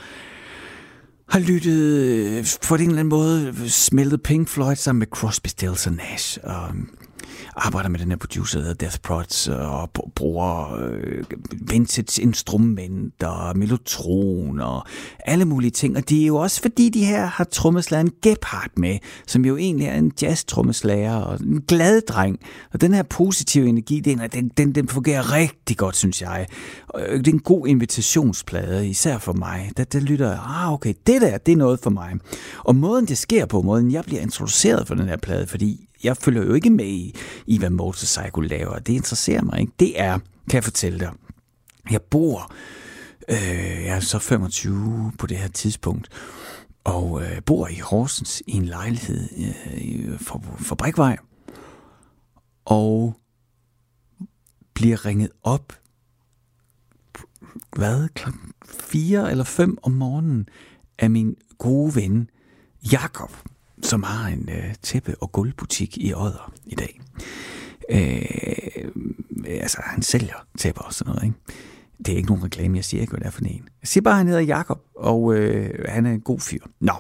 har 1.29 1.39
lyttet 1.39 1.99
øh, 1.99 2.47
på 2.69 2.75
en 2.75 2.81
eller 2.81 2.93
anden 2.93 3.09
måde 3.09 3.71
smeltet 3.71 4.23
Pink 4.23 4.49
Floyd 4.49 4.77
sammen 4.77 4.99
med 4.99 5.07
Crosby, 5.07 5.49
Stills 5.49 5.87
og 5.87 5.93
Nash. 5.93 6.39
Og 6.43 6.75
arbejder 7.57 7.89
med 7.89 7.99
den 7.99 8.09
her 8.09 8.17
producer, 8.17 8.61
der 8.61 8.75
Death 8.75 8.99
Prods, 9.03 9.49
og 9.49 9.91
bruger 10.15 10.75
øh, 10.75 11.25
vintage 11.53 12.23
instrumenter, 12.23 13.55
melotron 13.55 14.61
og 14.61 14.87
alle 15.27 15.45
mulige 15.45 15.71
ting. 15.71 15.97
Og 15.97 16.09
det 16.09 16.23
er 16.23 16.27
jo 16.27 16.37
også 16.37 16.63
fordi, 16.63 16.89
de 16.89 17.05
her 17.05 17.27
har 17.27 17.45
trommeslageren 17.45 18.11
Gebhardt 18.23 18.79
med, 18.79 18.99
som 19.27 19.45
jo 19.45 19.57
egentlig 19.57 19.87
er 19.87 19.95
en 19.95 20.13
jazz-trommeslager 20.23 21.15
og 21.15 21.41
en 21.41 21.63
glad 21.69 22.01
dreng. 22.01 22.39
Og 22.73 22.81
den 22.81 22.95
her 22.95 23.03
positive 23.03 23.69
energi, 23.69 24.01
den, 24.01 24.21
den, 24.33 24.49
den, 24.49 24.73
den 24.75 24.89
fungerer 24.89 25.33
rigtig 25.33 25.77
godt, 25.77 25.97
synes 25.97 26.23
jeg. 26.23 26.47
Og 26.89 27.03
øh, 27.09 27.19
det 27.19 27.29
er 27.29 27.33
en 27.33 27.39
god 27.41 27.67
invitationsplade, 27.67 28.89
især 28.89 29.19
for 29.19 29.33
mig. 29.33 29.71
Der, 29.77 29.85
der 29.85 30.01
lytter 30.01 30.29
jeg, 30.29 30.41
ah 30.47 30.73
okay, 30.73 30.95
det 31.07 31.21
der, 31.21 31.39
det 31.39 31.53
er 31.53 31.57
noget 31.57 31.81
for 31.81 31.91
mig. 31.91 32.13
Og 32.59 32.77
måden 32.77 33.07
det 33.07 33.19
sker 33.19 33.47
på, 33.47 33.63
måden 33.63 33.93
jeg 33.93 34.05
bliver 34.05 34.21
introduceret 34.21 34.87
for 34.87 34.95
den 34.95 35.09
her 35.09 35.17
plade, 35.17 35.47
fordi 35.47 35.89
jeg 36.05 36.17
følger 36.17 36.45
jo 36.45 36.55
ikke 36.55 36.71
med 36.71 36.87
i, 36.87 37.15
i 37.47 37.59
hvad 37.59 37.71
Motorcycle 37.71 38.49
laver. 38.49 38.79
Det 38.79 38.93
interesserer 38.93 39.43
mig 39.43 39.61
ikke. 39.61 39.73
Det 39.81 40.01
er, 40.01 40.19
kan 40.19 40.55
jeg 40.55 40.65
fortælle 40.65 40.99
dig, 40.99 41.13
jeg 41.91 42.03
bor, 42.03 42.53
øh, 43.29 43.85
jeg 43.85 43.97
er 43.97 44.01
så 44.01 44.19
25 44.19 45.13
på 45.19 45.27
det 45.27 45.39
her 45.39 45.49
tidspunkt, 45.49 46.09
og 46.85 47.23
øh, 47.23 47.43
bor 47.47 47.69
i 47.69 47.79
Horsens 47.79 48.43
i 48.47 48.53
en 48.53 48.65
lejlighed 48.65 49.29
øh, 49.75 50.19
for 50.19 50.45
Fabrikvej, 50.59 51.17
og 52.65 53.17
bliver 54.75 55.07
ringet 55.07 55.31
op, 55.43 55.73
hvad, 57.77 58.09
klokken 58.09 58.53
4 58.67 59.31
eller 59.31 59.45
5 59.45 59.79
om 59.83 59.93
morgenen, 59.93 60.49
af 60.99 61.11
min 61.11 61.37
gode 61.59 61.95
ven, 61.95 62.31
Jakob 62.93 63.33
som 63.83 64.03
har 64.03 64.29
en 64.29 64.49
øh, 64.49 64.75
tæppe- 64.83 65.17
og 65.21 65.33
gulvbutik 65.33 65.99
i 65.99 66.15
Odder 66.15 66.53
i 66.67 66.75
dag. 66.75 67.01
Øh, 67.91 68.89
altså, 69.61 69.79
han 69.85 70.03
sælger 70.03 70.47
tæpper 70.59 70.83
og 70.83 70.95
sådan 70.95 71.11
noget, 71.11 71.25
ikke? 71.25 71.37
Det 71.99 72.13
er 72.13 72.17
ikke 72.17 72.29
nogen 72.29 72.45
reklame, 72.45 72.77
jeg 72.77 72.85
siger 72.85 73.01
ikke, 73.01 73.11
hvad 73.11 73.21
det 73.21 73.27
er 73.27 73.31
for 73.31 73.45
en. 73.45 73.69
Jeg 73.81 73.89
siger 73.89 74.03
bare, 74.03 74.15
at 74.15 74.19
han 74.19 74.27
hedder 74.27 74.41
Jakob, 74.41 74.83
og 74.97 75.35
øh, 75.35 75.85
han 75.89 76.07
er 76.07 76.11
en 76.13 76.21
god 76.21 76.41
fyr. 76.41 76.61
Nå, 76.81 76.93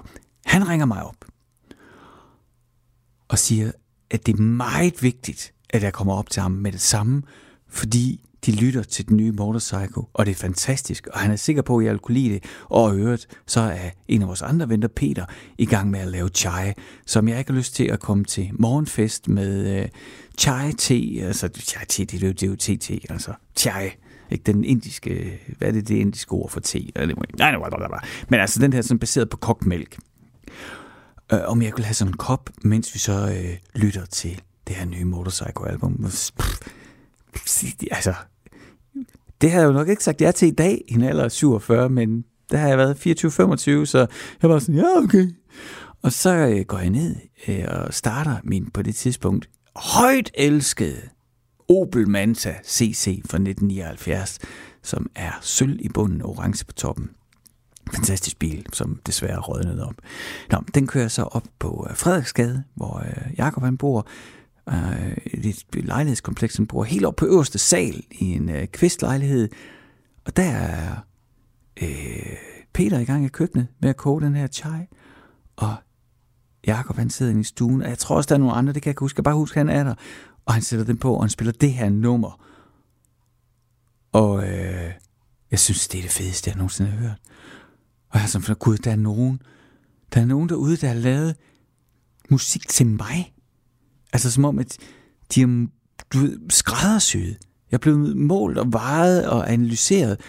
han 0.46 0.68
ringer 0.68 0.86
mig 0.86 1.02
op 1.04 1.24
og 3.28 3.38
siger, 3.38 3.72
at 4.10 4.26
det 4.26 4.38
er 4.38 4.42
meget 4.42 5.02
vigtigt, 5.02 5.54
at 5.70 5.82
jeg 5.82 5.92
kommer 5.92 6.14
op 6.14 6.30
til 6.30 6.42
ham 6.42 6.50
med 6.50 6.72
det 6.72 6.80
samme, 6.80 7.22
fordi 7.68 8.24
de 8.46 8.52
lytter 8.52 8.82
til 8.82 9.08
den 9.08 9.16
nye 9.16 9.32
Motorcycle, 9.32 10.02
og 10.14 10.26
det 10.26 10.32
er 10.32 10.36
fantastisk, 10.36 11.06
og 11.12 11.20
han 11.20 11.30
er 11.30 11.36
sikker 11.36 11.62
på, 11.62 11.78
at 11.78 11.84
jeg 11.84 11.92
vil 11.92 12.00
kunne 12.00 12.14
lide 12.14 12.34
det. 12.34 12.44
Og 12.64 12.96
øvrigt, 12.96 13.26
så 13.46 13.60
er 13.60 13.90
en 14.08 14.22
af 14.22 14.28
vores 14.28 14.42
andre 14.42 14.68
venner, 14.68 14.88
Peter, 14.88 15.24
i 15.58 15.66
gang 15.66 15.90
med 15.90 16.00
at 16.00 16.08
lave 16.08 16.28
chai, 16.28 16.72
som 17.06 17.28
jeg 17.28 17.38
ikke 17.38 17.52
har 17.52 17.58
lyst 17.58 17.74
til 17.74 17.84
at 17.84 18.00
komme 18.00 18.24
til 18.24 18.50
morgenfest 18.52 19.28
med 19.28 19.80
øh, 19.82 19.88
chai-te, 20.38 21.22
altså 21.22 21.48
chai-te, 21.60 22.04
det 22.04 22.22
er 22.22 22.26
jo, 22.26 22.32
det 22.32 22.42
er 22.42 22.46
jo 22.46 22.96
altså 23.10 23.32
chai, 23.56 23.90
ikke 24.30 24.44
den 24.44 24.64
indiske, 24.64 25.40
hvad 25.58 25.68
er 25.68 25.72
det, 25.72 25.88
det 25.88 25.94
indiske 25.94 26.32
ord 26.32 26.50
for 26.50 26.60
te? 26.60 26.78
Nej, 26.94 27.06
nej, 27.06 27.14
nej, 27.38 27.88
nej, 27.88 28.00
men 28.28 28.40
altså 28.40 28.60
den 28.60 28.72
her 28.72 28.82
sådan 28.82 28.98
baseret 28.98 29.28
på 29.28 29.36
kokmælk. 29.36 29.98
Øh, 31.32 31.40
om 31.44 31.62
jeg 31.62 31.72
kunne 31.72 31.84
have 31.84 31.94
sådan 31.94 32.12
en 32.12 32.16
kop, 32.16 32.50
mens 32.62 32.94
vi 32.94 32.98
så 32.98 33.12
øh, 33.12 33.56
lytter 33.74 34.04
til 34.04 34.40
det 34.68 34.76
her 34.76 34.84
nye 34.84 35.04
Motorcycle-album. 35.04 36.04
Altså, 37.90 38.14
det 39.42 39.50
har 39.50 39.60
jeg 39.60 39.66
jo 39.66 39.72
nok 39.72 39.88
ikke 39.88 40.04
sagt 40.04 40.20
ja 40.20 40.30
til 40.30 40.48
i 40.48 40.50
dag, 40.50 40.84
i 40.88 40.94
en 40.94 41.02
alder 41.02 41.24
af 41.24 41.32
47, 41.32 41.88
men 41.88 42.24
der 42.50 42.56
har 42.56 42.68
jeg 42.68 42.78
været 42.78 43.06
24-25, 43.82 43.84
så 43.84 44.06
jeg 44.42 44.50
var 44.50 44.58
sådan, 44.58 44.74
ja, 44.74 44.96
okay. 44.96 45.28
Og 46.02 46.12
så 46.12 46.34
øh, 46.34 46.60
går 46.60 46.78
jeg 46.78 46.90
ned 46.90 47.16
øh, 47.48 47.64
og 47.68 47.94
starter 47.94 48.36
min 48.44 48.70
på 48.70 48.82
det 48.82 48.94
tidspunkt 48.94 49.48
højt 49.76 50.30
elskede 50.34 51.00
Opel 51.68 52.08
Manta 52.08 52.54
CC 52.64 53.04
fra 53.04 53.36
1979, 53.36 54.38
som 54.82 55.10
er 55.14 55.32
sølv 55.40 55.78
i 55.80 55.88
bunden 55.88 56.22
og 56.22 56.30
orange 56.30 56.64
på 56.64 56.72
toppen. 56.72 57.10
Fantastisk 57.94 58.38
bil, 58.38 58.66
som 58.72 59.00
desværre 59.06 59.40
rådnede 59.40 59.86
op. 59.86 59.94
Nå, 60.50 60.58
den 60.74 60.86
kører 60.86 61.08
så 61.08 61.22
op 61.22 61.44
på 61.58 61.86
øh, 61.90 61.96
Frederiksgade, 61.96 62.64
hvor 62.74 62.98
øh, 62.98 63.32
Jakob 63.38 63.62
han 63.62 63.78
bor, 63.78 64.06
øh, 64.72 65.16
et 65.34 65.64
lejlighedskompleks, 65.84 66.54
som 66.54 66.66
bor 66.66 66.84
helt 66.84 67.04
op 67.04 67.16
på 67.16 67.26
øverste 67.26 67.58
sal 67.58 68.04
i 68.10 68.24
en 68.24 68.48
øh, 68.48 68.66
kvistlejlighed. 68.66 69.48
Og 70.24 70.36
der 70.36 70.42
er 70.42 70.96
øh, 71.82 72.36
Peter 72.72 72.98
i 72.98 73.04
gang 73.04 73.24
i 73.24 73.28
køkkenet 73.28 73.66
med 73.80 73.90
at 73.90 73.96
koge 73.96 74.20
den 74.20 74.34
her 74.34 74.46
chai. 74.46 74.86
Og 75.56 75.74
Jakob 76.66 76.96
han 76.96 77.10
sidder 77.10 77.30
inde 77.30 77.40
i 77.40 77.44
stuen, 77.44 77.82
og 77.82 77.88
jeg 77.88 77.98
tror 77.98 78.16
også, 78.16 78.28
der 78.28 78.34
er 78.34 78.38
nogle 78.38 78.54
andre, 78.54 78.72
det 78.72 78.82
kan 78.82 78.88
jeg 78.88 78.92
ikke 78.92 79.00
huske. 79.00 79.18
Jeg 79.18 79.24
bare 79.24 79.34
huske, 79.34 79.58
han 79.58 79.68
er 79.68 79.84
der. 79.84 79.94
Og 80.46 80.54
han 80.54 80.62
sætter 80.62 80.84
den 80.84 80.98
på, 80.98 81.14
og 81.14 81.22
han 81.22 81.30
spiller 81.30 81.52
det 81.52 81.72
her 81.72 81.88
nummer. 81.88 82.44
Og 84.12 84.48
øh, 84.48 84.92
jeg 85.50 85.60
synes, 85.60 85.88
det 85.88 85.98
er 85.98 86.02
det 86.02 86.10
fedeste, 86.10 86.50
jeg 86.50 86.56
nogensinde 86.56 86.90
har 86.90 86.98
hørt. 86.98 87.18
Og 88.08 88.18
jeg 88.18 88.22
er 88.22 88.28
sådan, 88.28 88.56
gud, 88.56 88.76
der 88.76 88.90
er 88.90 88.96
nogen, 88.96 89.42
der 90.14 90.20
er 90.20 90.24
nogen 90.24 90.48
derude, 90.48 90.76
der 90.76 90.88
har 90.88 90.94
lavet 90.94 91.36
musik 92.30 92.68
til 92.68 92.86
mig. 92.86 93.32
Altså 94.12 94.30
som 94.30 94.44
om, 94.44 94.58
at 94.58 94.76
de 95.34 95.42
er 95.42 95.66
du 96.12 96.18
ved, 96.18 96.38
skræddersyet. 96.50 97.36
Jeg 97.70 97.76
er 97.76 97.80
blevet 97.80 98.16
målt 98.16 98.58
og 98.58 98.72
vejet 98.72 99.28
og 99.28 99.52
analyseret, 99.52 100.20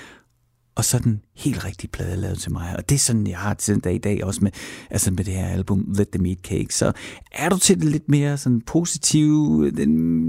og 0.75 0.85
så 0.85 0.99
den 0.99 1.21
helt 1.35 1.65
rigtige 1.65 1.89
plade 1.89 2.17
lavet 2.17 2.37
til 2.37 2.51
mig. 2.51 2.75
Og 2.77 2.89
det 2.89 2.95
er 2.95 2.99
sådan, 2.99 3.27
jeg 3.27 3.37
har 3.37 3.53
til 3.53 3.73
den 3.73 3.81
dag 3.81 3.95
i 3.95 3.97
dag, 3.97 4.23
også 4.23 4.39
med, 4.43 4.51
altså 4.89 5.11
med 5.11 5.23
det 5.23 5.33
her 5.33 5.47
album, 5.47 5.93
Let 5.97 6.09
Them 6.09 6.25
Eat 6.25 6.37
Cake. 6.43 6.75
Så 6.75 6.91
er 7.31 7.49
du 7.49 7.57
til 7.57 7.81
det 7.81 7.85
lidt 7.85 8.09
mere 8.09 8.37
sådan 8.37 8.61
positiv, 8.61 9.61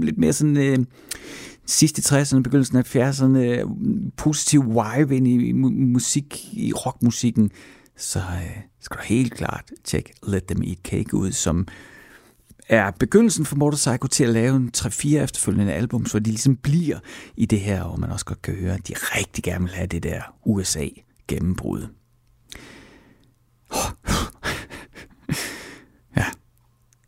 lidt 0.01 0.17
mere 0.17 0.33
sådan... 0.33 0.57
Øh, 0.57 0.77
sidste 1.67 2.15
60'erne, 2.15 2.41
begyndelsen 2.41 2.77
af 2.77 2.95
70'erne, 2.95 3.69
positiv 4.17 4.63
vibe 4.65 5.17
ind 5.17 5.27
i 5.27 5.51
musik, 5.51 6.53
i 6.53 6.73
rockmusikken, 6.73 7.51
så 7.97 8.19
øh, 8.19 8.57
skal 8.79 8.97
du 8.97 9.01
helt 9.05 9.33
klart 9.33 9.71
tjekke 9.83 10.13
Let 10.27 10.43
Them 10.43 10.63
Eat 10.63 10.77
Cake 10.83 11.13
ud, 11.13 11.31
som 11.31 11.67
er 12.69 12.91
begyndelsen 12.91 13.45
for 13.45 13.55
Motorcycle 13.55 14.09
til 14.09 14.23
at 14.23 14.29
lave 14.29 14.55
en 14.55 14.71
3-4 14.77 15.15
efterfølgende 15.15 15.73
album, 15.73 16.05
så 16.05 16.19
de 16.19 16.23
ligesom 16.23 16.55
bliver 16.55 16.99
i 17.35 17.45
det 17.45 17.61
her, 17.61 17.83
og 17.83 17.99
man 17.99 18.11
også 18.11 18.25
godt 18.25 18.41
kan 18.41 18.55
høre, 18.55 18.73
at 18.73 18.87
de 18.87 18.93
rigtig 18.93 19.43
gerne 19.43 19.63
vil 19.63 19.73
have 19.73 19.87
det 19.87 20.03
der 20.03 20.21
USA-gennembrud. 20.45 21.87
ja, 26.17 26.25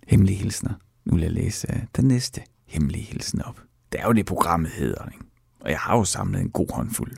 hemmelige 0.07 0.37
hilsner. 0.37 0.73
Nu 1.05 1.13
vil 1.13 1.21
jeg 1.21 1.31
læse 1.31 1.67
øh, 1.73 1.79
den 1.95 2.05
næste 2.05 2.41
hemmelige 2.65 3.03
hilsen 3.03 3.41
op. 3.41 3.61
Det 3.91 4.01
er 4.01 4.05
jo 4.05 4.13
det, 4.13 4.25
programmet 4.25 4.71
hedder. 4.71 5.05
Ikke? 5.05 5.25
Og 5.59 5.69
jeg 5.69 5.79
har 5.79 5.97
jo 5.97 6.03
samlet 6.03 6.41
en 6.41 6.49
god 6.49 6.73
håndfuld. 6.73 7.11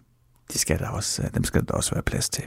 De 0.54 0.58
skal 0.58 0.80
der 0.80 0.88
også, 0.88 1.24
øh, 1.24 1.34
dem 1.34 1.44
skal 1.44 1.68
der 1.68 1.74
også 1.74 1.92
være 1.96 2.04
plads 2.04 2.30
til. 2.30 2.44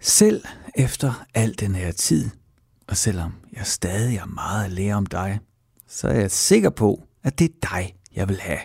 Selv 0.00 0.44
efter 0.74 1.26
al 1.34 1.54
den 1.58 1.74
her 1.74 1.92
tid, 1.92 2.30
og 2.88 2.96
selvom 2.96 3.32
jeg 3.52 3.66
stadig 3.66 4.20
har 4.20 4.26
meget 4.26 4.64
at 4.64 4.70
lære 4.70 4.94
om 4.94 5.06
dig, 5.06 5.40
så 5.86 6.08
er 6.08 6.20
jeg 6.20 6.30
sikker 6.30 6.70
på, 6.70 7.08
at 7.22 7.38
det 7.38 7.44
er 7.44 7.68
dig, 7.70 7.96
jeg 8.14 8.28
vil 8.28 8.40
have. 8.40 8.58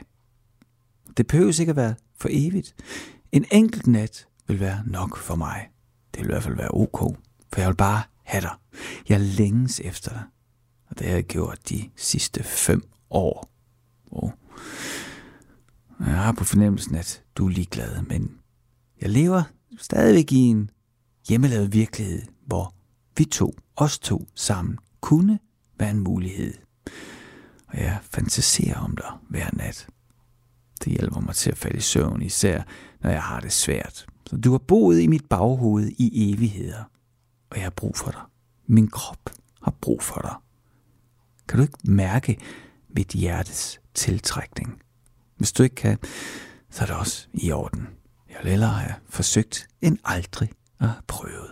Det 1.17 1.27
behøves 1.27 1.59
ikke 1.59 1.69
at 1.69 1.75
være 1.75 1.95
for 2.17 2.29
evigt. 2.31 2.75
En 3.31 3.45
enkelt 3.51 3.87
nat 3.87 4.27
vil 4.47 4.59
være 4.59 4.83
nok 4.85 5.17
for 5.17 5.35
mig. 5.35 5.69
Det 6.13 6.19
vil 6.19 6.29
i 6.29 6.33
hvert 6.33 6.43
fald 6.43 6.55
være 6.55 6.71
ok, 6.73 6.99
for 7.53 7.61
jeg 7.61 7.67
vil 7.67 7.75
bare 7.75 8.03
have 8.23 8.41
dig. 8.41 8.55
Jeg 9.09 9.19
længes 9.19 9.79
efter 9.79 10.11
dig, 10.11 10.23
og 10.89 10.99
det 10.99 11.07
har 11.07 11.13
jeg 11.13 11.23
gjort 11.23 11.69
de 11.69 11.89
sidste 11.95 12.43
fem 12.43 12.89
år. 13.09 13.49
Og 14.11 14.33
jeg 15.99 16.15
har 16.15 16.31
på 16.31 16.43
fornemmelsen, 16.43 16.95
at 16.95 17.23
du 17.35 17.45
er 17.45 17.49
ligeglad, 17.49 18.01
men 18.01 18.37
jeg 19.01 19.09
lever 19.09 19.43
stadigvæk 19.77 20.31
i 20.31 20.37
en 20.37 20.69
hjemmelavet 21.27 21.73
virkelighed, 21.73 22.21
hvor 22.45 22.75
vi 23.21 23.25
to, 23.25 23.55
os 23.75 23.99
to 23.99 24.27
sammen, 24.35 24.77
kunne 25.01 25.39
være 25.79 25.91
en 25.91 25.99
mulighed. 25.99 26.53
Og 27.67 27.77
jeg 27.77 27.99
fantaserer 28.01 28.79
om 28.79 28.95
dig 28.95 29.11
hver 29.29 29.49
nat. 29.53 29.87
Det 30.83 30.93
hjælper 30.93 31.19
mig 31.19 31.35
til 31.35 31.51
at 31.51 31.57
falde 31.57 31.77
i 31.77 31.81
søvn, 31.81 32.21
især 32.21 32.63
når 33.01 33.09
jeg 33.09 33.23
har 33.23 33.39
det 33.39 33.51
svært. 33.51 34.05
Så 34.29 34.37
du 34.37 34.51
har 34.51 34.57
boet 34.57 34.99
i 34.99 35.07
mit 35.07 35.25
baghoved 35.29 35.91
i 35.97 36.33
evigheder, 36.33 36.83
og 37.49 37.57
jeg 37.57 37.63
har 37.63 37.69
brug 37.69 37.97
for 37.97 38.11
dig. 38.11 38.21
Min 38.67 38.87
krop 38.87 39.29
har 39.63 39.73
brug 39.81 40.03
for 40.03 40.21
dig. 40.21 40.35
Kan 41.47 41.57
du 41.57 41.63
ikke 41.63 41.77
mærke 41.83 42.37
mit 42.89 43.07
hjertes 43.07 43.81
tiltrækning? 43.93 44.81
Hvis 45.37 45.51
du 45.51 45.63
ikke 45.63 45.75
kan, 45.75 45.97
så 46.69 46.81
er 46.81 46.85
det 46.85 46.95
også 46.95 47.27
i 47.33 47.51
orden. 47.51 47.87
Jeg 48.29 48.37
vil 48.43 48.49
hellere 48.49 48.73
have 48.73 48.95
forsøgt 49.09 49.67
end 49.81 49.97
aldrig 50.05 50.49
at 50.79 50.89
prøve. 51.07 51.47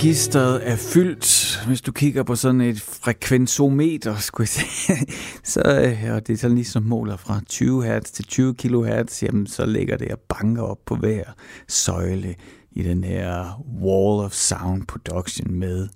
Registret 0.00 0.68
er 0.68 0.76
fyldt. 0.76 1.60
Hvis 1.66 1.80
du 1.80 1.92
kigger 1.92 2.22
på 2.22 2.36
sådan 2.36 2.60
et 2.60 2.80
frekvensometer, 2.80 4.16
skulle 4.16 4.48
jeg 4.56 4.64
sige, 4.64 5.06
så 5.52 5.60
øh, 5.60 6.14
og 6.14 6.26
det 6.26 6.32
er 6.32 6.36
sådan 6.36 6.54
ligesom 6.54 6.82
måler 6.82 7.16
fra 7.16 7.40
20 7.46 7.84
Hz 7.84 8.10
til 8.10 8.24
20 8.24 8.54
kHz, 8.54 9.22
jamen 9.22 9.46
så 9.46 9.66
ligger 9.66 9.96
det 9.96 10.12
og 10.12 10.18
banker 10.18 10.62
op 10.62 10.78
på 10.86 10.96
hver 10.96 11.24
søjle 11.68 12.34
i 12.70 12.82
den 12.82 13.04
her 13.04 13.62
Wall 13.82 14.24
of 14.24 14.32
Sound 14.32 14.86
Production 14.86 15.54
med 15.54 15.88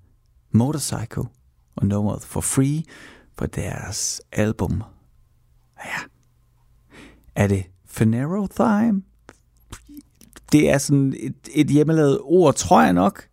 Motorcycle 0.52 1.24
og 1.76 1.86
No 1.86 2.18
for 2.18 2.40
Free 2.40 2.82
på 3.36 3.46
deres 3.46 4.22
album. 4.32 4.82
Ah, 5.76 5.86
ja. 5.86 6.02
Er 7.34 7.46
det 7.46 7.64
Finero 7.86 8.46
Time? 8.46 9.02
Det 10.52 10.70
er 10.70 10.78
sådan 10.78 11.14
et, 11.20 11.36
et 11.54 11.66
hjemmelavet 11.66 12.18
ord, 12.22 12.54
tror 12.54 12.82
jeg 12.82 12.92
nok 12.92 13.28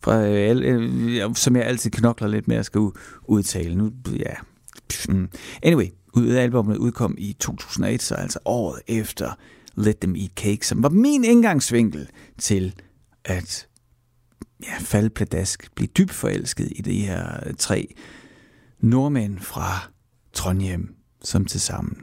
fra, 0.00 0.26
øh, 0.26 0.56
øh, 0.56 1.24
øh, 1.24 1.34
som 1.34 1.56
jeg 1.56 1.64
altid 1.64 1.90
knokler 1.90 2.28
lidt 2.28 2.48
med 2.48 2.56
at 2.56 2.66
skal 2.66 2.80
udtale. 3.24 3.74
Nu, 3.74 3.92
ja. 4.16 4.34
Mm. 5.08 5.28
Anyway, 5.62 5.86
albumet 6.16 6.76
udkom 6.76 7.14
i 7.18 7.32
2001, 7.32 8.02
så 8.02 8.14
altså 8.14 8.38
året 8.44 8.80
efter 8.86 9.38
Let 9.74 9.98
Them 9.98 10.16
Eat 10.16 10.30
Cake, 10.36 10.66
som 10.66 10.82
var 10.82 10.88
min 10.88 11.24
indgangsvinkel 11.24 12.08
til 12.38 12.74
at 13.24 13.66
ja, 14.62 14.74
falde 14.78 15.10
pladask, 15.10 15.74
blive 15.74 15.86
dybt 15.86 16.12
forelsket 16.12 16.72
i 16.76 16.82
de 16.82 17.00
her 17.00 17.52
tre 17.58 17.94
nordmænd 18.80 19.38
fra 19.38 19.90
Trondheim, 20.32 20.94
som 21.22 21.44
til 21.44 21.60
sammen 21.60 21.96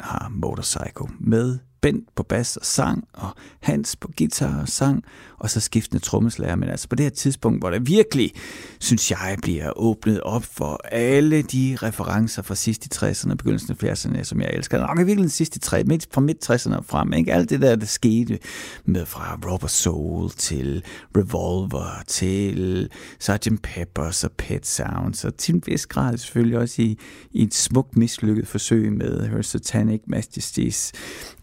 har 0.00 0.28
Motorcycle 0.28 1.06
med 1.20 1.58
Bent 1.80 2.14
på 2.14 2.22
bas 2.22 2.56
og 2.56 2.66
sang, 2.66 3.08
og 3.12 3.28
Hans 3.60 3.96
på 3.96 4.10
guitar 4.16 4.60
og 4.60 4.68
sang, 4.68 5.04
og 5.38 5.50
så 5.50 5.60
skiftende 5.60 6.04
trommeslager. 6.04 6.56
Men 6.56 6.68
altså 6.68 6.88
på 6.88 6.96
det 6.96 7.04
her 7.04 7.10
tidspunkt, 7.10 7.62
hvor 7.62 7.70
der 7.70 7.78
virkelig, 7.78 8.32
synes 8.80 9.10
jeg, 9.10 9.38
bliver 9.42 9.78
åbnet 9.78 10.20
op 10.20 10.44
for 10.44 10.80
alle 10.92 11.42
de 11.42 11.78
referencer 11.82 12.42
fra 12.42 12.54
sidst 12.54 12.86
i 12.86 12.88
60'erne 12.94 13.30
og 13.30 13.38
begyndelsen 13.38 13.76
af 13.80 13.92
80'erne, 13.92 14.22
som 14.22 14.40
jeg 14.40 14.50
elsker. 14.52 14.78
Nok 14.78 14.98
virkelig 14.98 15.18
den 15.18 15.28
sidste 15.28 15.58
tre, 15.58 15.84
midt, 15.84 16.08
fra 16.12 16.20
midt 16.20 16.50
60'erne 16.50 16.76
og 16.76 16.84
frem. 16.84 17.12
Ikke? 17.12 17.32
Alt 17.32 17.50
det 17.50 17.60
der, 17.60 17.76
der 17.76 17.86
skete 17.86 18.38
med 18.84 19.06
fra 19.06 19.38
Robert 19.52 19.70
Soul 19.70 20.30
til 20.30 20.84
Revolver 21.16 22.02
til 22.06 22.88
Sgt. 23.18 23.48
Peppers 23.62 24.24
og 24.24 24.30
Pet 24.32 24.66
Sounds, 24.66 25.24
og 25.24 25.36
til 25.36 25.54
en 25.54 25.62
vis 25.66 25.86
grad 25.86 26.18
selvfølgelig 26.18 26.58
også 26.58 26.82
i, 26.82 26.98
i 27.32 27.42
et 27.42 27.54
smukt 27.54 27.96
mislykket 27.96 28.48
forsøg 28.48 28.92
med 28.92 29.28
Her 29.28 29.42
Satanic 29.42 30.00
Majesties 30.06 30.92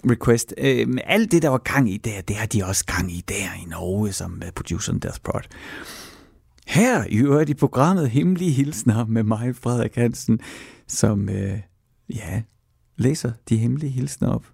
Request. 0.09 0.53
Øh, 0.57 0.87
alt 1.03 1.31
det, 1.31 1.41
der 1.41 1.49
var 1.49 1.57
gang 1.57 1.91
i 1.91 1.97
der, 1.97 2.21
det 2.21 2.35
har 2.35 2.45
de 2.45 2.65
også 2.65 2.85
gang 2.85 3.11
i 3.11 3.23
der 3.27 3.63
i 3.63 3.65
Norge, 3.69 3.84
som 4.11 4.31
med 4.31 4.51
produceren 4.51 4.99
Death 4.99 5.19
Prod. 5.23 5.41
Her 6.67 7.05
i 7.09 7.17
øvrigt 7.17 7.49
i 7.49 7.53
programmet 7.53 8.09
Hemmelige 8.09 8.51
Hilsner 8.51 9.05
med 9.05 9.23
mig, 9.23 9.55
Frederik 9.55 9.95
Hansen, 9.95 10.39
som 10.87 11.29
øh, 11.29 11.59
ja, 12.09 12.41
læser 12.97 13.31
de 13.49 13.57
hemmelige 13.57 13.91
hilsner 13.91 14.29
op. 14.29 14.45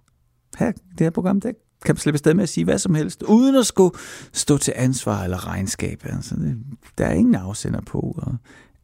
Her, 0.58 0.72
det 0.72 1.00
her 1.00 1.10
program, 1.10 1.40
der 1.40 1.52
kan 1.84 1.92
man 1.94 1.96
slippe 1.96 2.18
sted 2.18 2.34
med 2.34 2.42
at 2.42 2.48
sige 2.48 2.64
hvad 2.64 2.78
som 2.78 2.94
helst, 2.94 3.22
uden 3.22 3.56
at 3.56 3.66
skulle 3.66 3.96
stå 4.32 4.58
til 4.58 4.74
ansvar 4.76 5.24
eller 5.24 5.46
regnskab. 5.46 6.00
Altså, 6.04 6.34
det, 6.34 6.56
der 6.98 7.06
er 7.06 7.12
ingen 7.12 7.34
afsender 7.34 7.80
på, 7.80 7.98
og 7.98 8.34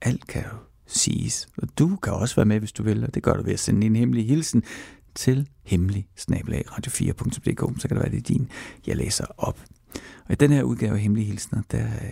alt 0.01 0.27
kan 0.27 0.43
jo 0.43 0.57
siges. 0.87 1.49
Og 1.63 1.69
du 1.79 1.97
kan 1.97 2.13
også 2.13 2.37
være 2.37 2.47
med, 2.47 2.59
hvis 2.59 2.73
du 2.73 2.83
vil, 2.83 3.05
og 3.05 3.15
det 3.15 3.23
gør 3.23 3.33
du 3.33 3.43
ved 3.43 3.53
at 3.53 3.61
sende 3.61 3.87
en 3.87 3.97
hemmelig 3.97 4.27
hilsen 4.27 4.63
til 5.15 5.49
hemmelig 5.65 6.09
radio4.dk, 6.19 7.81
så 7.81 7.89
kan 7.89 7.97
det 7.97 8.03
være, 8.03 8.11
det 8.11 8.19
er 8.19 8.35
din, 8.35 8.49
jeg 8.87 8.97
læser 8.97 9.25
op. 9.39 9.61
Og 10.25 10.33
i 10.33 10.35
den 10.35 10.53
her 10.53 10.63
udgave 10.63 10.95
af 10.95 11.01
Hemmelige 11.01 11.27
Hilsner, 11.27 11.63
der, 11.71 11.85
øh, 11.85 12.11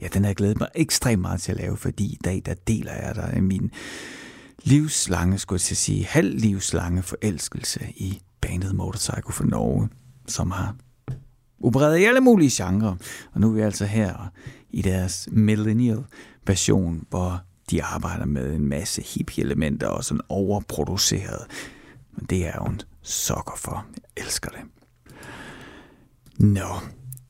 ja, 0.00 0.08
den 0.14 0.22
har 0.22 0.28
jeg 0.28 0.36
glædet 0.36 0.60
mig 0.60 0.68
ekstremt 0.74 1.22
meget 1.22 1.40
til 1.40 1.52
at 1.52 1.58
lave, 1.58 1.76
fordi 1.76 2.04
i 2.04 2.18
dag, 2.24 2.42
der 2.46 2.54
deler 2.54 2.92
jeg 2.92 3.14
der 3.14 3.40
min 3.40 3.70
livslange, 4.62 5.38
skulle 5.38 5.62
jeg 5.70 5.76
sige, 5.76 6.04
halvlivslange 6.04 7.02
forelskelse 7.02 7.80
i 7.96 8.22
bandet 8.40 8.74
Motorcycle 8.74 9.32
for 9.32 9.44
Norge, 9.44 9.88
som 10.26 10.50
har 10.50 10.76
opereret 11.62 11.98
i 11.98 12.04
alle 12.04 12.20
mulige 12.20 12.64
genrer. 12.64 12.96
Og 13.32 13.40
nu 13.40 13.48
er 13.48 13.52
vi 13.52 13.60
altså 13.60 13.84
her 13.84 14.32
i 14.70 14.82
deres 14.82 15.28
millennial 15.32 16.04
version, 16.46 17.06
hvor 17.10 17.40
de 17.70 17.82
arbejder 17.82 18.26
med 18.26 18.54
en 18.54 18.66
masse 18.66 19.02
hippie-elementer 19.02 19.86
og 19.86 20.04
sådan 20.04 20.20
overproduceret 20.28 21.46
men 22.12 22.26
det 22.30 22.46
er 22.46 22.52
jo 22.56 22.64
en 22.64 22.80
sokker 23.02 23.56
for. 23.56 23.86
Jeg 23.94 24.24
elsker 24.24 24.50
det. 24.50 24.60
Nå, 26.42 26.80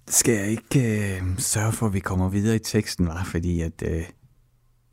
skal 0.09 0.35
jeg 0.35 0.51
ikke 0.51 1.17
øh, 1.17 1.39
sørge 1.39 1.73
for, 1.73 1.87
at 1.87 1.95
vi 1.95 2.01
kommer 2.01 2.29
videre 2.29 2.57
i 2.57 2.59
teksten, 2.59 3.07
var? 3.07 3.25
Fordi 3.25 3.61
at, 3.61 3.83
øh, 3.83 4.05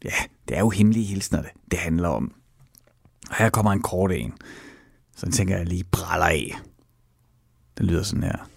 ja, 0.03 0.13
det 0.47 0.57
er 0.57 0.59
jo 0.59 0.70
hemmelige 0.70 1.05
hilsner, 1.05 1.41
det, 1.41 1.51
det 1.72 1.80
handler 1.80 2.07
om. 2.07 2.34
Og 3.30 3.36
her 3.36 3.49
kommer 3.49 3.72
en 3.72 3.82
kort 3.82 4.11
en. 4.11 4.34
Så 5.15 5.32
tænker 5.32 5.57
jeg 5.57 5.65
lige 5.65 5.84
braller 5.84 6.26
af. 6.26 6.59
Den 7.78 7.86
lyder 7.86 8.03
sådan 8.03 8.24
her. 8.24 8.49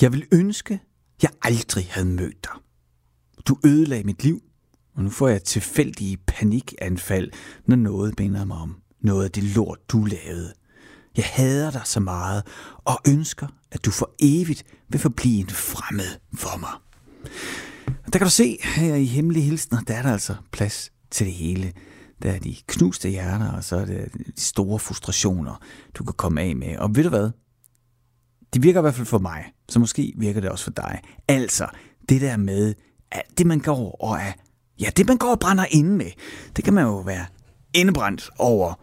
Jeg 0.00 0.12
vil 0.12 0.26
ønske, 0.32 0.80
jeg 1.22 1.30
aldrig 1.42 1.86
havde 1.90 2.08
mødt 2.08 2.44
dig. 2.44 2.52
Du 3.46 3.58
ødelagde 3.64 4.04
mit 4.04 4.24
liv, 4.24 4.42
og 4.94 5.04
nu 5.04 5.10
får 5.10 5.28
jeg 5.28 5.42
tilfældige 5.42 6.16
panikanfald, 6.16 7.30
når 7.66 7.76
noget 7.76 8.18
minder 8.18 8.44
mig 8.44 8.56
om 8.56 8.76
noget 9.00 9.24
af 9.24 9.30
det 9.30 9.42
lort, 9.42 9.78
du 9.88 10.04
lavede. 10.04 10.52
Jeg 11.16 11.24
hader 11.24 11.70
dig 11.70 11.82
så 11.84 12.00
meget, 12.00 12.46
og 12.84 12.98
ønsker, 13.08 13.46
at 13.70 13.84
du 13.84 13.90
for 13.90 14.10
evigt 14.18 14.64
vil 14.88 15.00
forblive 15.00 15.40
en 15.40 15.50
fremmed 15.50 16.16
for 16.34 16.58
mig. 16.58 16.72
Og 18.06 18.12
der 18.12 18.18
kan 18.18 18.26
du 18.26 18.30
se, 18.30 18.58
her 18.64 18.94
i 18.94 19.04
Hemmelige 19.04 19.44
Hilsner, 19.44 19.80
der 19.80 19.94
er 19.94 20.02
der 20.02 20.12
altså 20.12 20.34
plads 20.52 20.92
til 21.10 21.26
det 21.26 21.34
hele. 21.34 21.72
Der 22.22 22.32
er 22.32 22.38
de 22.38 22.56
knuste 22.66 23.08
hjerter, 23.08 23.52
og 23.52 23.64
så 23.64 23.76
er 23.76 23.84
det 23.84 24.12
de 24.36 24.40
store 24.40 24.78
frustrationer, 24.78 25.60
du 25.94 26.04
kan 26.04 26.14
komme 26.14 26.40
af 26.40 26.56
med. 26.56 26.76
Og 26.78 26.96
ved 26.96 27.02
du 27.02 27.08
hvad? 27.08 27.30
Det 28.54 28.62
virker 28.62 28.80
i 28.80 28.82
hvert 28.82 28.94
fald 28.94 29.06
for 29.06 29.18
mig, 29.18 29.44
så 29.68 29.78
måske 29.78 30.12
virker 30.16 30.40
det 30.40 30.50
også 30.50 30.64
for 30.64 30.70
dig. 30.70 31.00
Altså, 31.28 31.66
det 32.08 32.20
der 32.20 32.36
med, 32.36 32.74
at 33.12 33.22
det 33.38 33.46
man 33.46 33.58
går 33.58 34.04
og 34.04 34.16
er, 34.16 34.32
ja, 34.80 34.90
det 34.96 35.08
man 35.08 35.16
går 35.16 35.30
og 35.30 35.40
brænder 35.40 35.64
inde 35.70 35.96
med, 35.96 36.10
det 36.56 36.64
kan 36.64 36.74
man 36.74 36.84
jo 36.84 36.98
være 36.98 37.26
indebrændt 37.74 38.30
over 38.38 38.74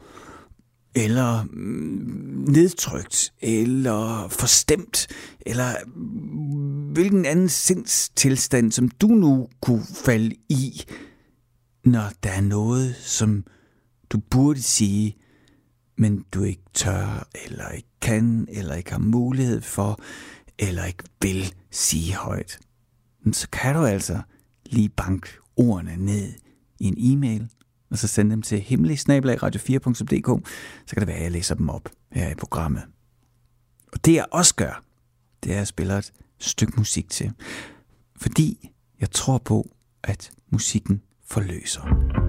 eller 0.97 1.43
mm, 1.43 2.45
nedtrykt, 2.47 3.33
eller 3.41 4.27
forstemt, 4.29 5.07
eller 5.45 5.75
mm, 5.95 6.91
hvilken 6.91 7.25
anden 7.25 7.49
sindstilstand, 7.49 8.71
som 8.71 8.89
du 8.89 9.07
nu 9.07 9.47
kunne 9.61 9.83
falde 10.05 10.35
i, 10.49 10.83
når 11.85 12.11
der 12.23 12.29
er 12.29 12.41
noget, 12.41 12.95
som 12.95 13.43
du 14.09 14.19
burde 14.31 14.61
sige, 14.61 15.17
men 15.97 16.25
du 16.33 16.43
ikke 16.43 16.63
tør, 16.73 17.27
eller 17.45 17.69
ikke 17.69 17.89
kan, 18.01 18.47
eller 18.51 18.75
ikke 18.75 18.91
har 18.91 18.99
mulighed 18.99 19.61
for, 19.61 19.99
eller 20.59 20.85
ikke 20.85 21.03
vil 21.21 21.53
sige 21.71 22.13
højt. 22.13 22.59
Så 23.31 23.49
kan 23.49 23.75
du 23.75 23.85
altså 23.85 24.21
lige 24.65 24.89
banke 24.89 25.29
ordene 25.55 25.97
ned 25.97 26.33
i 26.79 26.85
en 26.85 26.95
e-mail, 26.97 27.47
og 27.89 27.97
så 27.97 28.07
sende 28.07 28.31
dem 28.31 28.41
til 28.41 28.59
himmelig-radio4.dk, 28.59 30.49
så 30.85 30.95
kan 30.95 30.99
det 30.99 31.07
være, 31.07 31.17
at 31.17 31.23
jeg 31.23 31.31
læser 31.31 31.55
dem 31.55 31.69
op 31.69 31.89
her 32.11 32.29
i 32.29 32.35
programmet. 32.35 32.83
Og 33.93 34.05
det 34.05 34.13
jeg 34.13 34.25
også 34.31 34.55
gør, 34.55 34.83
det 35.43 35.49
er, 35.49 35.55
at 35.55 35.59
jeg 35.59 35.67
spiller 35.67 35.97
et 35.97 36.13
stykke 36.39 36.73
musik 36.77 37.09
til. 37.09 37.31
Fordi 38.15 38.71
jeg 38.99 39.11
tror 39.11 39.37
på, 39.37 39.69
at 40.03 40.31
musikken 40.51 41.01
forløser. 41.25 42.26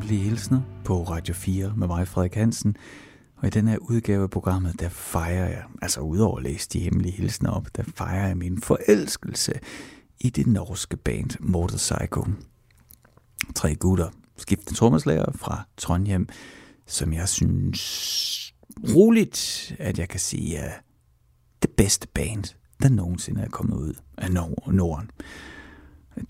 Hemmelige 0.00 0.28
Hilsner 0.28 0.60
på 0.84 1.02
Radio 1.02 1.34
4 1.34 1.72
med 1.76 1.86
mig, 1.86 2.08
Frederik 2.08 2.34
Hansen. 2.34 2.76
Og 3.36 3.46
i 3.46 3.50
den 3.50 3.68
her 3.68 3.78
udgave 3.78 4.22
af 4.22 4.30
programmet, 4.30 4.80
der 4.80 4.88
fejrer 4.88 5.48
jeg, 5.48 5.64
altså 5.82 6.00
udover 6.00 6.36
at 6.36 6.42
læse 6.42 6.68
de 6.68 6.80
hemmelige 6.80 7.12
hilsner 7.12 7.50
op, 7.50 7.66
der 7.76 7.82
fejrer 7.82 8.26
jeg 8.26 8.36
min 8.36 8.60
forelskelse 8.60 9.52
i 10.20 10.30
det 10.30 10.46
norske 10.46 10.96
band 10.96 11.30
Motorcycle. 11.40 12.36
Tre 13.54 13.74
gutter, 13.74 14.08
skiftende 14.36 14.78
trommeslager 14.78 15.32
fra 15.34 15.66
Trondheim, 15.76 16.28
som 16.86 17.12
jeg 17.12 17.28
synes 17.28 18.54
roligt, 18.94 19.72
at 19.78 19.98
jeg 19.98 20.08
kan 20.08 20.20
sige 20.20 20.56
er 20.56 20.72
det 21.62 21.70
bedste 21.70 22.08
band, 22.08 22.44
der 22.82 22.88
nogensinde 22.88 23.42
er 23.42 23.48
kommet 23.48 23.76
ud 23.76 23.94
af 24.18 24.32
Norden. 24.66 25.10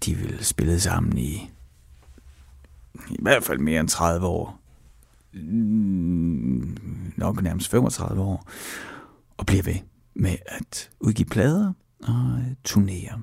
De 0.05 0.15
vil 0.15 0.45
spille 0.45 0.81
sammen 0.81 1.19
i 1.19 1.51
i 3.11 3.23
hvert 3.23 3.45
fald 3.45 3.59
mere 3.59 3.81
end 3.81 3.89
30 3.89 4.27
år. 4.27 4.61
Mm, 5.35 6.79
nok 7.17 7.43
nærmest 7.43 7.71
35 7.71 8.23
år. 8.23 8.49
Og 9.37 9.47
bliver 9.47 9.63
ved 9.63 9.79
med 10.15 10.37
at 10.47 10.91
udgive 11.01 11.27
plader 11.27 11.73
og 12.03 12.39
øh, 12.39 12.55
turnere. 12.65 13.23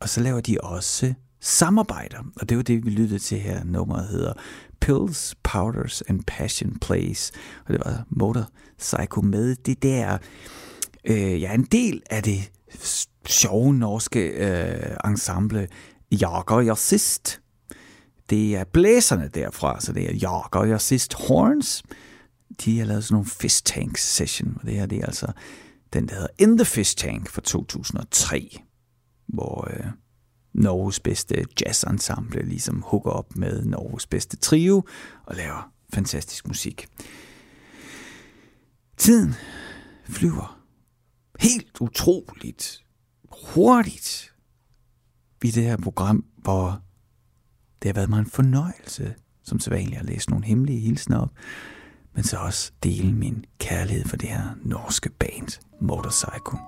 Og 0.00 0.08
så 0.08 0.20
laver 0.20 0.40
de 0.40 0.56
også 0.62 1.14
samarbejder. 1.40 2.18
Og 2.40 2.48
det 2.48 2.56
var 2.56 2.62
det, 2.62 2.84
vi 2.84 2.90
lyttede 2.90 3.18
til 3.18 3.38
her. 3.38 3.64
Nummeret 3.64 4.08
hedder 4.08 4.32
Pills, 4.80 5.34
Powders 5.42 6.02
and 6.02 6.20
Passion 6.26 6.78
Plays. 6.80 7.32
Og 7.66 7.72
det 7.72 7.82
var 7.84 8.04
Motorcycle 8.08 9.22
med 9.22 9.56
det 9.56 9.82
der... 9.82 10.18
Øh, 11.04 11.42
ja, 11.42 11.54
en 11.54 11.64
del 11.64 12.02
af 12.10 12.22
det 12.22 12.50
sjove 13.26 13.74
norske 13.74 14.20
øh, 14.20 14.96
ensemble 15.04 15.68
Jager 16.12 16.60
Jazzist, 16.60 17.41
det 18.32 18.56
er 18.56 18.64
blæserne 18.64 19.28
derfra, 19.28 19.80
så 19.80 19.92
det 19.92 20.10
er 20.10 20.14
Jager 20.14 20.74
og 20.74 20.80
sidst 20.80 21.14
Horns. 21.14 21.82
De 22.64 22.78
har 22.78 22.86
lavet 22.86 23.04
sådan 23.04 23.14
nogle 23.14 23.26
Fish 23.26 23.62
Tank 23.64 23.96
session, 23.96 24.56
og 24.60 24.66
det 24.66 24.74
her 24.74 24.86
det 24.86 24.98
er 24.98 25.06
altså 25.06 25.32
den, 25.92 26.08
der 26.08 26.14
hedder 26.14 26.28
In 26.38 26.58
the 26.58 26.64
Fish 26.64 26.96
Tank 26.96 27.28
fra 27.30 27.40
2003, 27.40 28.58
hvor 29.26 29.68
øh, 29.70 29.86
Norges 30.54 31.00
bedste 31.00 31.46
jazz-ensemble 31.60 32.42
ligesom 32.42 32.82
hooker 32.86 33.10
op 33.10 33.36
med 33.36 33.64
Norges 33.64 34.06
bedste 34.06 34.36
trio 34.36 34.84
og 35.26 35.36
laver 35.36 35.72
fantastisk 35.94 36.48
musik. 36.48 36.86
Tiden 38.96 39.34
flyver 40.04 40.62
helt 41.40 41.80
utroligt 41.80 42.84
hurtigt 43.32 44.34
i 45.44 45.50
det 45.50 45.62
her 45.62 45.76
program, 45.76 46.24
hvor 46.36 46.82
det 47.82 47.88
har 47.88 47.94
været 47.94 48.10
mig 48.10 48.18
en 48.18 48.26
fornøjelse, 48.26 49.14
som 49.44 49.60
sædvanligt 49.60 50.00
at 50.00 50.06
læse 50.06 50.30
nogle 50.30 50.44
hemmelige 50.44 50.80
hilsner 50.80 51.20
op, 51.20 51.30
men 52.14 52.24
så 52.24 52.36
også 52.36 52.72
dele 52.82 53.12
min 53.12 53.44
kærlighed 53.58 54.04
for 54.04 54.16
det 54.16 54.28
her 54.28 54.42
norske 54.62 55.10
band 55.10 55.60
Motorcycle. 55.80 56.58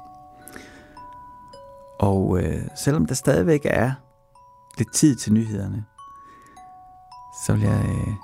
Og 2.00 2.42
øh, 2.42 2.68
selvom 2.76 3.06
der 3.06 3.14
stadigvæk 3.14 3.60
er 3.64 3.92
lidt 4.78 4.94
tid 4.94 5.16
til 5.16 5.32
nyhederne, 5.32 5.84
så 7.46 7.52
vil 7.52 7.62
jeg 7.62 7.84
øh, 7.88 8.14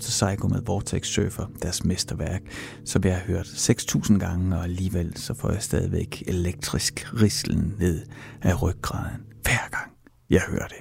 Motorcycle 0.00 0.48
med 0.48 0.62
Vortex 0.66 1.06
Surfer, 1.06 1.46
deres 1.62 1.84
mesterværk, 1.84 2.42
som 2.84 3.04
jeg 3.04 3.14
har 3.14 3.20
hørt 3.20 3.46
6.000 3.46 4.18
gange, 4.18 4.56
og 4.56 4.64
alligevel 4.64 5.16
så 5.16 5.34
får 5.34 5.50
jeg 5.50 5.62
stadigvæk 5.62 6.22
elektrisk 6.26 7.06
rislen 7.14 7.74
ned 7.78 8.06
af 8.42 8.62
ryggraden 8.62 9.20
hver 9.42 9.70
gang 9.70 9.92
jeg 10.30 10.40
hører 10.48 10.66
det. 10.66 10.76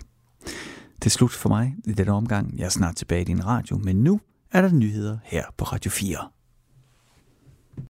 Det 0.96 1.06
er 1.06 1.10
slut 1.10 1.32
for 1.32 1.50
mig 1.50 1.76
i 1.86 1.92
denne 1.92 2.12
omgang. 2.12 2.58
Jeg 2.58 2.66
er 2.66 2.70
snart 2.70 2.96
tilbage 2.96 3.22
i 3.22 3.26
din 3.26 3.46
radio, 3.46 3.78
men 3.78 3.96
nu 3.96 4.20
er 4.52 4.62
der 4.62 4.72
nyheder 4.72 5.18
her 5.24 5.44
på 5.58 5.66
Radio 5.66 5.92
4. 5.92 6.18